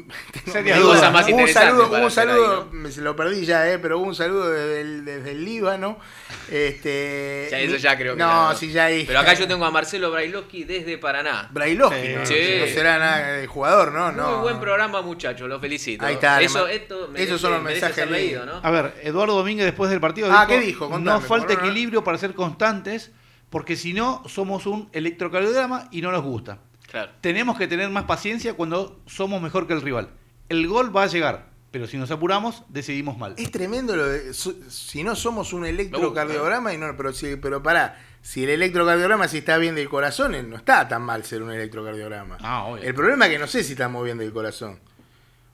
[0.52, 2.72] tengo un Cosas más interesantes saludo, un ahí, saludo, ¿no?
[2.72, 6.00] me- se lo perdí ya, eh, pero hubo un saludo desde el, desde el Líbano.
[6.52, 9.04] Este, Ya, eso ya creo que No, la- sí, ya ahí.
[9.06, 11.48] Pero acá yo tengo a Marcelo Brailovsky desde Paraná.
[11.52, 12.26] Brailovsky, ¿no?
[12.26, 12.58] Sí.
[12.60, 14.12] no será nada de jugador, ¿no?
[14.12, 14.32] no.
[14.32, 16.04] Muy buen programa, muchachos, lo felicito.
[16.06, 18.64] Ahí está, Eso, esto esos son los merece mensajes ser leído, lindos.
[18.64, 18.68] ¿no?
[18.68, 20.90] A ver, Eduardo Domínguez después del partido Ah, ¿qué dijo?
[20.90, 23.12] Contame, no falta equilibrio para ser constantes,
[23.50, 26.60] porque si no somos un electrocardiograma y no nos gusta.
[26.90, 27.12] Claro.
[27.22, 30.10] Tenemos que tener más paciencia cuando somos mejor que el rival.
[30.50, 33.34] El gol va a llegar, pero si nos apuramos, decidimos mal.
[33.38, 38.00] Es tremendo lo de, si no somos un electrocardiograma y no, pero si, pero pará,
[38.22, 41.52] si el electrocardiograma si está bien del corazón, eh, no está tan mal ser un
[41.52, 42.38] electrocardiograma.
[42.42, 42.84] Ah, obvio.
[42.84, 44.80] El problema es que no sé si estamos bien del corazón.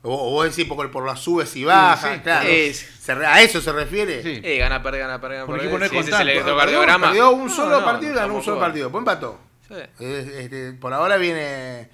[0.03, 2.19] O, o vos decís por, por las subes y bajas, sí.
[2.21, 2.49] claro.
[2.49, 4.23] Es- Se re- ¿A eso se refiere?
[4.23, 4.41] Sí.
[4.43, 5.79] Eh, gana, perder, gana, perder, gana, Porque perder.
[5.79, 7.07] no es Si ese es el electrocardiograma.
[7.07, 8.85] Perdió un No, solo no, partido y ganó un solo partido.
[8.87, 9.39] Después empató.
[9.67, 9.75] Sí.
[9.99, 11.89] Es- este, por ahora viene,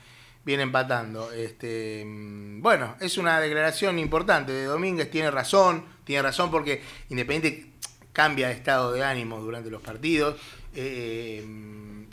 [0.45, 1.31] viene empatando.
[1.33, 7.71] Este, mm, bueno, es una declaración importante de Domínguez, tiene razón, tiene razón porque Independiente
[8.13, 10.37] cambia de estado de ánimo durante los partidos.
[10.73, 11.43] Eh,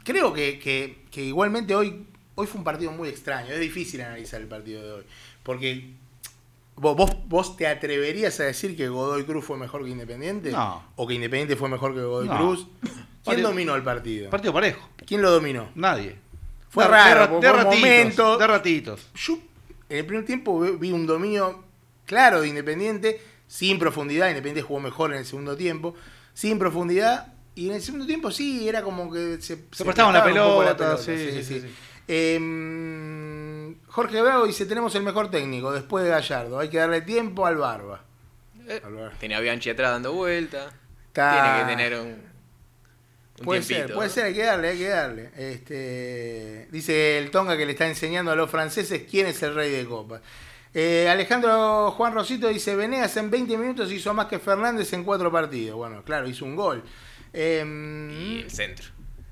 [0.04, 4.40] creo que, que- que igualmente hoy, hoy fue un partido muy extraño, es difícil analizar
[4.40, 5.04] el partido de hoy,
[5.44, 5.92] porque
[6.74, 6.96] vos,
[7.28, 10.82] vos, te atreverías a decir que Godoy Cruz fue mejor que Independiente No.
[10.96, 12.36] o que Independiente fue mejor que Godoy No.
[12.36, 12.66] Cruz.
[13.24, 14.28] ¿Quién dominó el partido?
[14.30, 15.68] Partido parejo, ¿Quién lo dominó?
[15.76, 16.16] nadie.
[16.68, 19.06] Fue De- raro, de, ratitos, de ratitos.
[19.14, 19.38] Yo
[19.88, 21.62] en el primer tiempo vi- un dominio
[22.04, 24.28] claro de Independiente, sin profundidad.
[24.28, 25.94] Independiente jugó mejor en el segundo tiempo,
[26.34, 27.32] sin profundidad.
[27.54, 30.54] Y en el segundo tiempo sí, era como que se, se prestaban la prestaban un
[30.64, 31.66] poco pelota, sí, sí, sí, sí.
[33.72, 36.58] Eh, Jorge Bravo dice: Tenemos el mejor técnico después de Gallardo.
[36.58, 38.02] Hay que darle tiempo al Barba.
[38.66, 39.12] Eh, Al Barba.
[39.18, 40.72] Tiene a Bianchi atrás dando vuelta.
[41.08, 42.34] Está- Tiene que tener un.
[43.36, 44.14] Un Puede tiempito, ser, puede ¿no?
[44.14, 45.30] ser, hay que darle, hay que darle.
[45.36, 49.72] Este, dice el Tonga que le está enseñando a los franceses quién es el rey
[49.72, 50.20] de copa.
[50.72, 55.32] Eh, Alejandro Juan Rosito dice, Venegas en 20 minutos hizo más que Fernández en cuatro
[55.32, 55.76] partidos.
[55.76, 56.84] Bueno, claro, hizo un gol.
[57.32, 58.86] Em, Y el centro.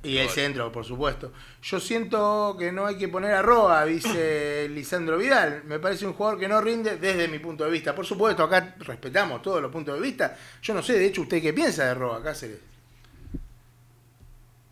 [0.05, 1.33] Y el centro, por supuesto.
[1.63, 5.63] Yo siento que no hay que poner a Roa, dice Lisandro Vidal.
[5.65, 7.95] Me parece un jugador que no rinde desde mi punto de vista.
[7.95, 10.37] Por supuesto, acá respetamos todos los puntos de vista.
[10.63, 12.59] Yo no sé, de hecho, ¿usted qué piensa de Roa, Cáceres?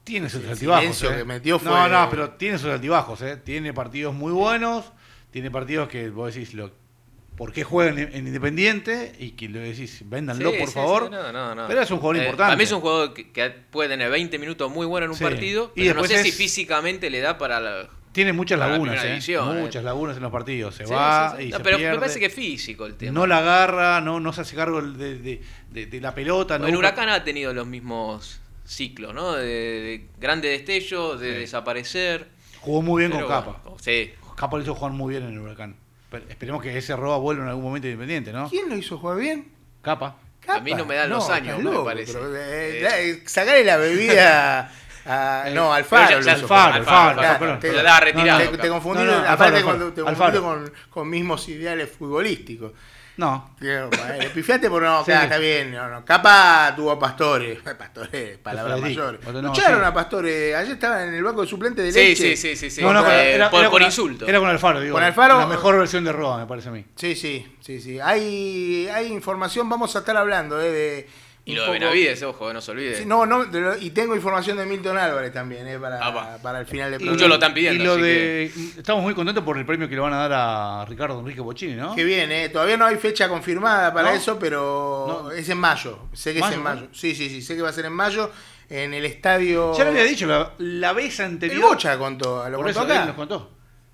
[0.04, 0.80] Tiene sus El altibajos.
[0.82, 1.18] silencio ¿eh?
[1.18, 3.22] que metió fue- No, no, pero tiene sus altibajos.
[3.22, 3.36] ¿eh?
[3.36, 4.90] Tiene partidos muy buenos,
[5.30, 6.72] tiene partidos que vos decís, lo,
[7.40, 9.12] ¿por qué juegan en, en Independiente?
[9.18, 11.04] Y que le decís, véndanlo, Sí, por sí, favor.
[11.04, 11.66] sí, no, no, no.
[11.68, 12.48] Pero es un jugador Eh, importante.
[12.50, 15.30] Para mí es un jugador que, que puede tener 20 minutos muy buenos en un
[15.32, 17.88] partido, Y pero no sé si físicamente le da para la...
[18.12, 19.08] Tiene muchas la lagunas, ¿eh?
[19.08, 19.60] división, eh.
[19.62, 20.74] muchas lagunas en los partidos.
[20.74, 21.94] Se va y No, se pero pierde.
[21.94, 23.12] me parece que es físico el tema.
[23.12, 26.58] No la agarra, no, no se hace cargo de, de- de- de la pelota.
[26.58, 29.32] no el Huracán ha tenido los mismos ciclos, ¿no?
[29.34, 32.28] De, de grandes destellos, de desaparecer.
[32.60, 33.74] Jugó muy bien Pero con bueno, Capa.
[33.80, 34.10] sí.
[34.36, 35.76] Capa lo hizo jugar muy bien en el Huracán.
[36.10, 38.48] Pero esperemos que ese roba vuelva en algún momento independiente, ¿no?
[38.48, 39.48] ¿Quién lo hizo jugar bien?
[39.80, 40.16] Capa.
[40.48, 42.12] A mí no me dan los años, estás me loco, parece.
[42.14, 42.82] pero, eh, Eh.
[43.22, 44.70] da- sacarle la bebida a.
[45.46, 46.08] Eh, no, Alfaro.
[46.08, 48.38] pero ya- Alfaro, te- retirado.
[48.68, 49.52] Confundí, aparte
[49.94, 52.72] te confundí con mismos ideales futbolísticos.
[53.16, 53.54] No.
[54.34, 55.06] Pifiaste por no, Sí.
[55.06, 55.72] claro, está bien.
[55.72, 56.04] No, no.
[56.04, 57.58] Capa tuvo a Pastores.
[57.78, 59.20] Pastores, palabras Federico, mayores.
[59.26, 59.86] otro No, no, echaron sí.
[59.86, 60.54] a Pastores.
[60.56, 62.16] Ayer estaban en el banco de suplente de leche.
[62.16, 62.82] sí, sí, sí, sí.
[62.82, 64.26] No, no, Eh, era- por, era por insulto.
[64.26, 64.94] Era con Alfaro, digo.
[64.94, 66.84] Con Alfaro- La mejor versión de Roa, me parece a mí.
[66.96, 68.00] Sí, sí, sí, sí.
[68.00, 71.08] Hay, hay información, vamos a estar hablando eh, de.
[71.52, 72.96] Y lo de Benavides, ojo, no se olvide.
[72.96, 76.60] Sí, no, no, de lo- y tengo información de Milton Álvarez también, eh, para, para
[76.60, 77.28] el final del Muchos programa.
[77.28, 77.82] lo están pidiendo.
[77.82, 78.44] Y lo así de.
[78.78, 81.74] Estamos muy contentos por el premio que le van a dar a Ricardo Enrique Bochini,
[81.74, 81.94] ¿no?
[81.94, 82.48] Qué bien, eh.
[82.48, 84.16] Todavía no hay fecha confirmada para ¿No?
[84.16, 85.30] eso, pero No.
[85.32, 85.98] es en mayo.
[86.12, 86.86] Sé que ¿Mayo, es en mayo.
[86.92, 88.30] Sí, sí, sí, sé que va a ser en mayo
[88.68, 89.76] en el estadio.
[89.76, 91.62] Ya lo había dicho, la, la vez El anterior.
[91.62, 93.00] Bocha contó, lo por contó eso acá.
[93.02, 93.50] él nos contó.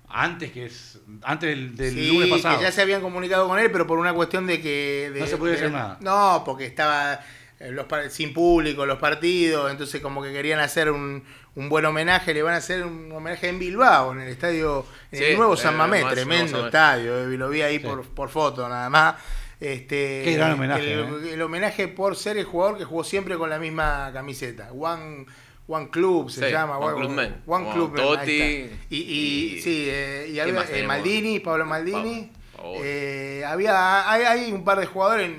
[0.09, 0.99] Antes que es.
[1.23, 2.57] Antes del, del Sí, lunes pasado.
[2.57, 5.11] que ya se habían comunicado con él, pero por una cuestión de que...
[5.13, 5.97] de- No se podía de- hacer nada.
[5.99, 7.19] No, porque estaba
[7.59, 11.23] los par- sin público los partidos, entonces como que querían hacer un,
[11.55, 15.19] un buen homenaje, le van a hacer un homenaje en Bilbao, en el estadio, en
[15.19, 17.85] Sí, el nuevo eh, San Mamés, más- tremendo estadio, eh, lo vi ahí Sí.
[17.85, 19.15] por, por foto nada más.
[19.59, 21.33] Este, Qué gran homenaje, El, eh.
[21.33, 24.71] el homenaje por ser el jugador que jugó siempre con la misma camiseta.
[24.71, 25.25] One,
[25.67, 26.77] One Club se Sí, llama.
[26.77, 27.41] One Club Man.
[27.47, 28.95] One Como Club Man, ahí Totti.
[28.95, 30.83] Y, y- y- sí, eh, y ¿Qué había, eh?
[30.85, 32.31] Maldini, Pablo Maldini.
[32.55, 32.61] Pa-.
[32.83, 35.31] Eh, había, hay, hay un par de jugadores.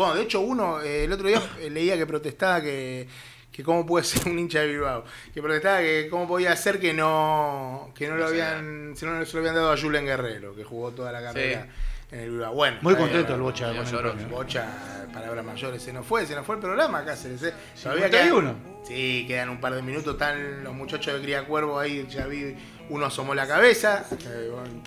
[0.00, 3.06] Bueno, de hecho, uno, eh, el otro día eh, leía que protestaba que,
[3.52, 5.04] que cómo puede ser un hincha de Bilbao.
[5.34, 9.32] Que protestaba que cómo podía ser que no, que no lo habían, si no se
[9.34, 11.66] lo habían dado a Julen Guerrero, que jugó toda la carrera
[12.10, 12.54] en el Bilbao.
[12.54, 13.84] Bueno, Muy bien, contento el Bocha con el
[14.14, 14.28] premio.
[14.28, 14.66] Bocha,
[15.12, 17.42] palabras mayores, se nos fue, se nos fue el programa Cáceres.
[17.42, 17.52] ¿eh?
[17.74, 18.54] 51.
[18.84, 22.56] sí, quedan un par de minutos, están los muchachos de Cría Cuervo ahí, ya vi,
[22.88, 24.06] uno asomó la cabeza.
[24.12, 24.82] eh, bueno,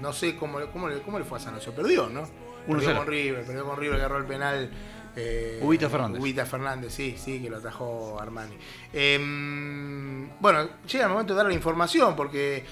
[0.00, 2.43] no sé cómo, le- cómo, le, cómo le fue a San Lorenzo, perdió, ¿no?
[2.66, 2.96] Perdió 1-0.
[2.96, 4.70] con River, perdió con River, agarró el penal.
[5.16, 6.20] eh, Ubita Fernández.
[6.20, 8.56] Ubita Fernández, sí, sí, que lo atajó Armani.
[8.92, 12.64] Em, bueno, llega el momento de dar la información porque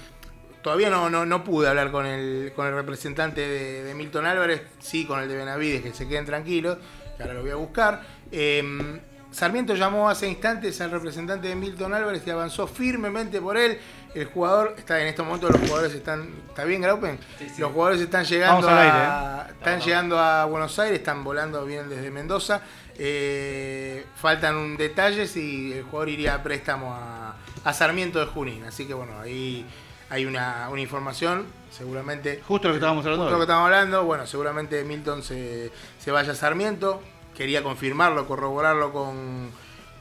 [0.61, 4.61] todavía no, no, no pude hablar con el, con el representante de, de Milton Álvarez,
[4.79, 6.77] sí con el de Benavides, que se queden tranquilos,
[7.17, 8.01] que ahora lo voy a buscar.
[8.31, 8.99] Em,
[9.31, 13.79] Sarmiento llamó hace instantes al representante de Milton Álvarez que avanzó firmemente por él.
[14.13, 16.29] El jugador, está en estos momentos los jugadores están.
[16.49, 17.17] ¿Está bien, Graupen?
[17.57, 19.39] Los jugadores están llegando Vamos al a.
[19.41, 22.61] aire, Están llegando a Buenos Aires, están volando, vienen desde Mendoza.
[22.95, 28.63] Eh, faltan un detalles y el jugador iría a préstamo a, a Sarmiento de Junín.
[28.65, 29.65] Así que bueno, ahí
[30.11, 32.41] hay una, una información, seguramente.
[32.47, 33.23] Justo lo que estábamos hablando.
[33.25, 33.45] Justo lo que hoy.
[33.51, 37.01] estamos hablando, bueno, seguramente Milton se, se vaya a Sarmiento.
[37.35, 39.49] Quería confirmarlo, corroborarlo con,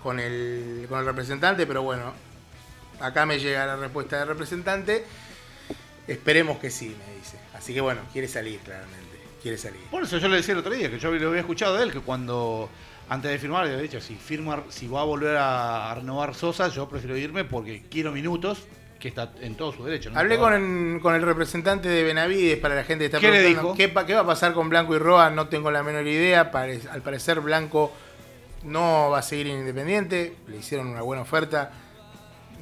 [0.02, 2.12] con, el, con el representante, pero bueno,
[3.02, 5.04] acá me llega la respuesta del representante.
[6.06, 7.38] Esperemos que sí, me dice.
[7.54, 9.00] Así que bueno, quiere salir claramente.
[9.40, 9.80] Quiere salir.
[9.90, 11.92] Por eso yo le decía el otro día, que yo lo había escuchado de él,
[11.92, 12.68] que cuando
[13.08, 16.68] antes de firmar, le había dicho, si firma, si va a volver a, renovar Sosa,
[16.68, 18.66] yo prefiero irme porque quiero minutos,
[18.98, 20.10] que está en todo su derecho.
[20.10, 20.18] ¿no?
[20.18, 23.38] Hablé con el, con el representante de Benavides para la gente que está ¿Qué le
[23.38, 24.06] preguntando dijo?
[24.06, 25.30] ¿qué, va a pasar con Blanco y Roa.
[25.30, 26.52] No tengo la menor idea.
[26.52, 27.92] Al parecer Blanco
[28.62, 30.36] no va a seguir en Independiente.
[30.46, 31.72] Le hicieron una buena oferta.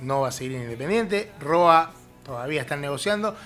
[0.03, 1.31] No va a seguir en Independiente.
[1.41, 1.93] Roa
[2.25, 3.37] todavía están negociando.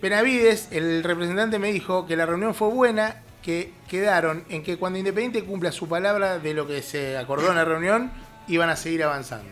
[0.00, 4.98] Benavides, el representante me dijo que la reunión fue buena, que quedaron en que cuando
[4.98, 8.10] Independiente cumpla su palabra de lo que se acordó en la reunión,
[8.48, 9.48] iban a seguir avanzando.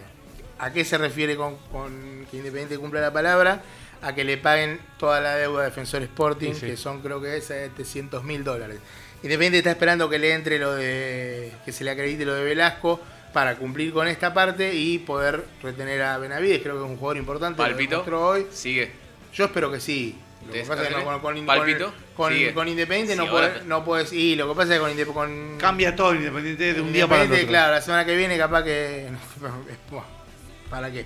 [0.59, 3.63] ¿A qué se refiere con, con que Independiente cumpla la palabra?
[4.03, 6.67] A que le paguen toda la deuda a Defensor Sporting, Sí, sí.
[6.67, 8.79] que son creo que es 700 mil dólares.
[9.23, 11.53] Independiente está esperando que le entre lo de.
[11.65, 13.01] que se le acredite lo de Velasco,
[13.35, 16.63] para cumplir con esta parte y poder retener a Benavides.
[16.63, 17.61] Creo que es un jugador importante.
[17.61, 17.91] lo Palpito.
[17.91, 18.47] demostró hoy.
[18.51, 18.93] Sigue.
[19.35, 20.17] Yo espero que sí.
[20.47, 21.93] Lo que ¿Te pasa es que no, con, con- Palpito.
[22.17, 22.55] con- Sigue.
[22.55, 24.13] con Independiente no, Sí, ahora- no puedes.
[24.13, 25.13] Y lo que pasa es que con Independiente.
[25.53, 27.51] Con, Cambia todo independiente de un día para el Independiente, otro.
[27.51, 29.09] claro, la semana que viene capaz que.
[30.71, 31.05] ¿Para qué?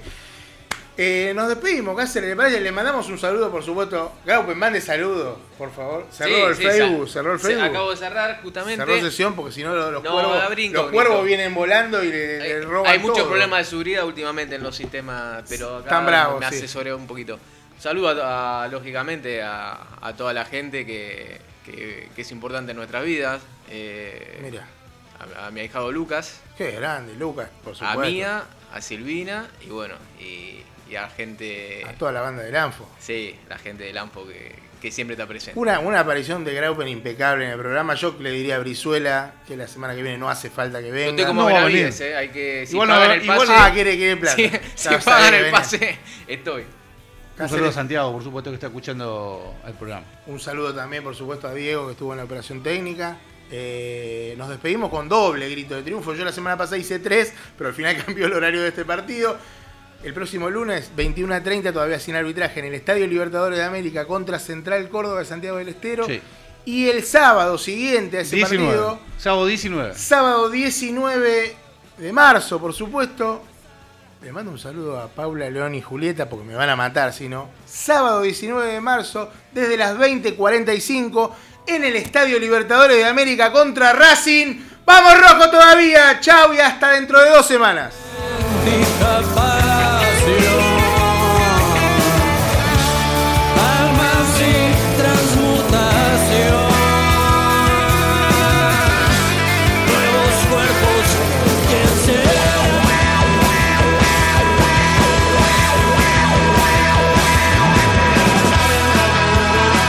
[1.01, 2.61] Eh, nos despedimos, Cáceres, ¿le?
[2.61, 4.13] Le mandamos un saludo, por supuesto.
[4.27, 6.05] Gaupen, mande saludo, por favor.
[6.11, 7.65] Cerró Sí, el sí, Facebook, cerró el Facebook.
[7.67, 8.85] Acabo de cerrar justamente.
[8.85, 12.39] Cerró sesión porque si no los, No, cuervos, brinco, los cuervos vienen volando y le,
[12.41, 16.41] le Hay, roban hay muchos problemas de seguridad últimamente en los sistemas, pero acá bravos,
[16.41, 16.57] me sí.
[16.57, 17.39] asesoré un poquito.
[17.79, 22.77] Saludo a, a, lógicamente a, a toda la gente que, que- que es importante en
[22.77, 23.41] nuestras vidas.
[23.71, 24.67] Eh, Mira,
[25.37, 28.01] a, a mi ahijado Lucas, qué grande, Lucas, por supuesto.
[28.01, 28.43] a Mía,
[28.75, 30.61] a Silvina y bueno, y,
[30.91, 32.89] y a gente, A toda la banda del Anfo.
[32.99, 35.59] sí, la gente del AMPO que, que siempre está presente.
[35.59, 37.95] Una, una aparición de Graupen impecable en el programa.
[37.95, 41.11] Yo le diría a Brizuela que la semana que viene no hace falta que venga.
[41.11, 43.53] estoy como no Benavides, eh, hay que, si Igual no pagan va- el igual- pase,
[43.57, 44.37] Ah, quiere, quiere plata.
[44.37, 46.65] si, Ya si pagan el pase, estoy.
[47.41, 50.05] Un saludo a Santiago, por supuesto, que está escuchando el programa.
[50.27, 53.17] Un saludo también, por supuesto, a Diego, que estuvo en la operación técnica.
[53.51, 56.15] Eh, nos despedimos con doble grito de triunfo.
[56.15, 59.39] Yo la semana pasada hice tres, pero al final cambió el horario de este partido.
[60.03, 64.07] El próximo lunes, 21 a 30, todavía sin arbitraje, en el Estadio Libertadores de América
[64.07, 66.07] contra Central Córdoba de Santiago del Estero.
[66.07, 66.21] Sí.
[66.65, 68.67] Y el sábado siguiente a ese 19.
[68.67, 69.95] partido, Sábado 19.
[69.95, 71.57] sábado 19
[71.97, 73.43] de marzo, por supuesto.
[74.23, 77.29] Le mando un saludo a Paula, León y Julieta porque me van a matar si
[77.29, 77.49] no.
[77.67, 81.33] Sábado 19 de marzo, desde las 20:45,
[81.67, 84.61] en el Estadio Libertadores de América contra Racing.
[84.85, 86.21] ¡Vamos rojo todavía!
[86.21, 87.95] ¡Chau y hasta dentro de dos semanas!
[88.65, 89.23] Fija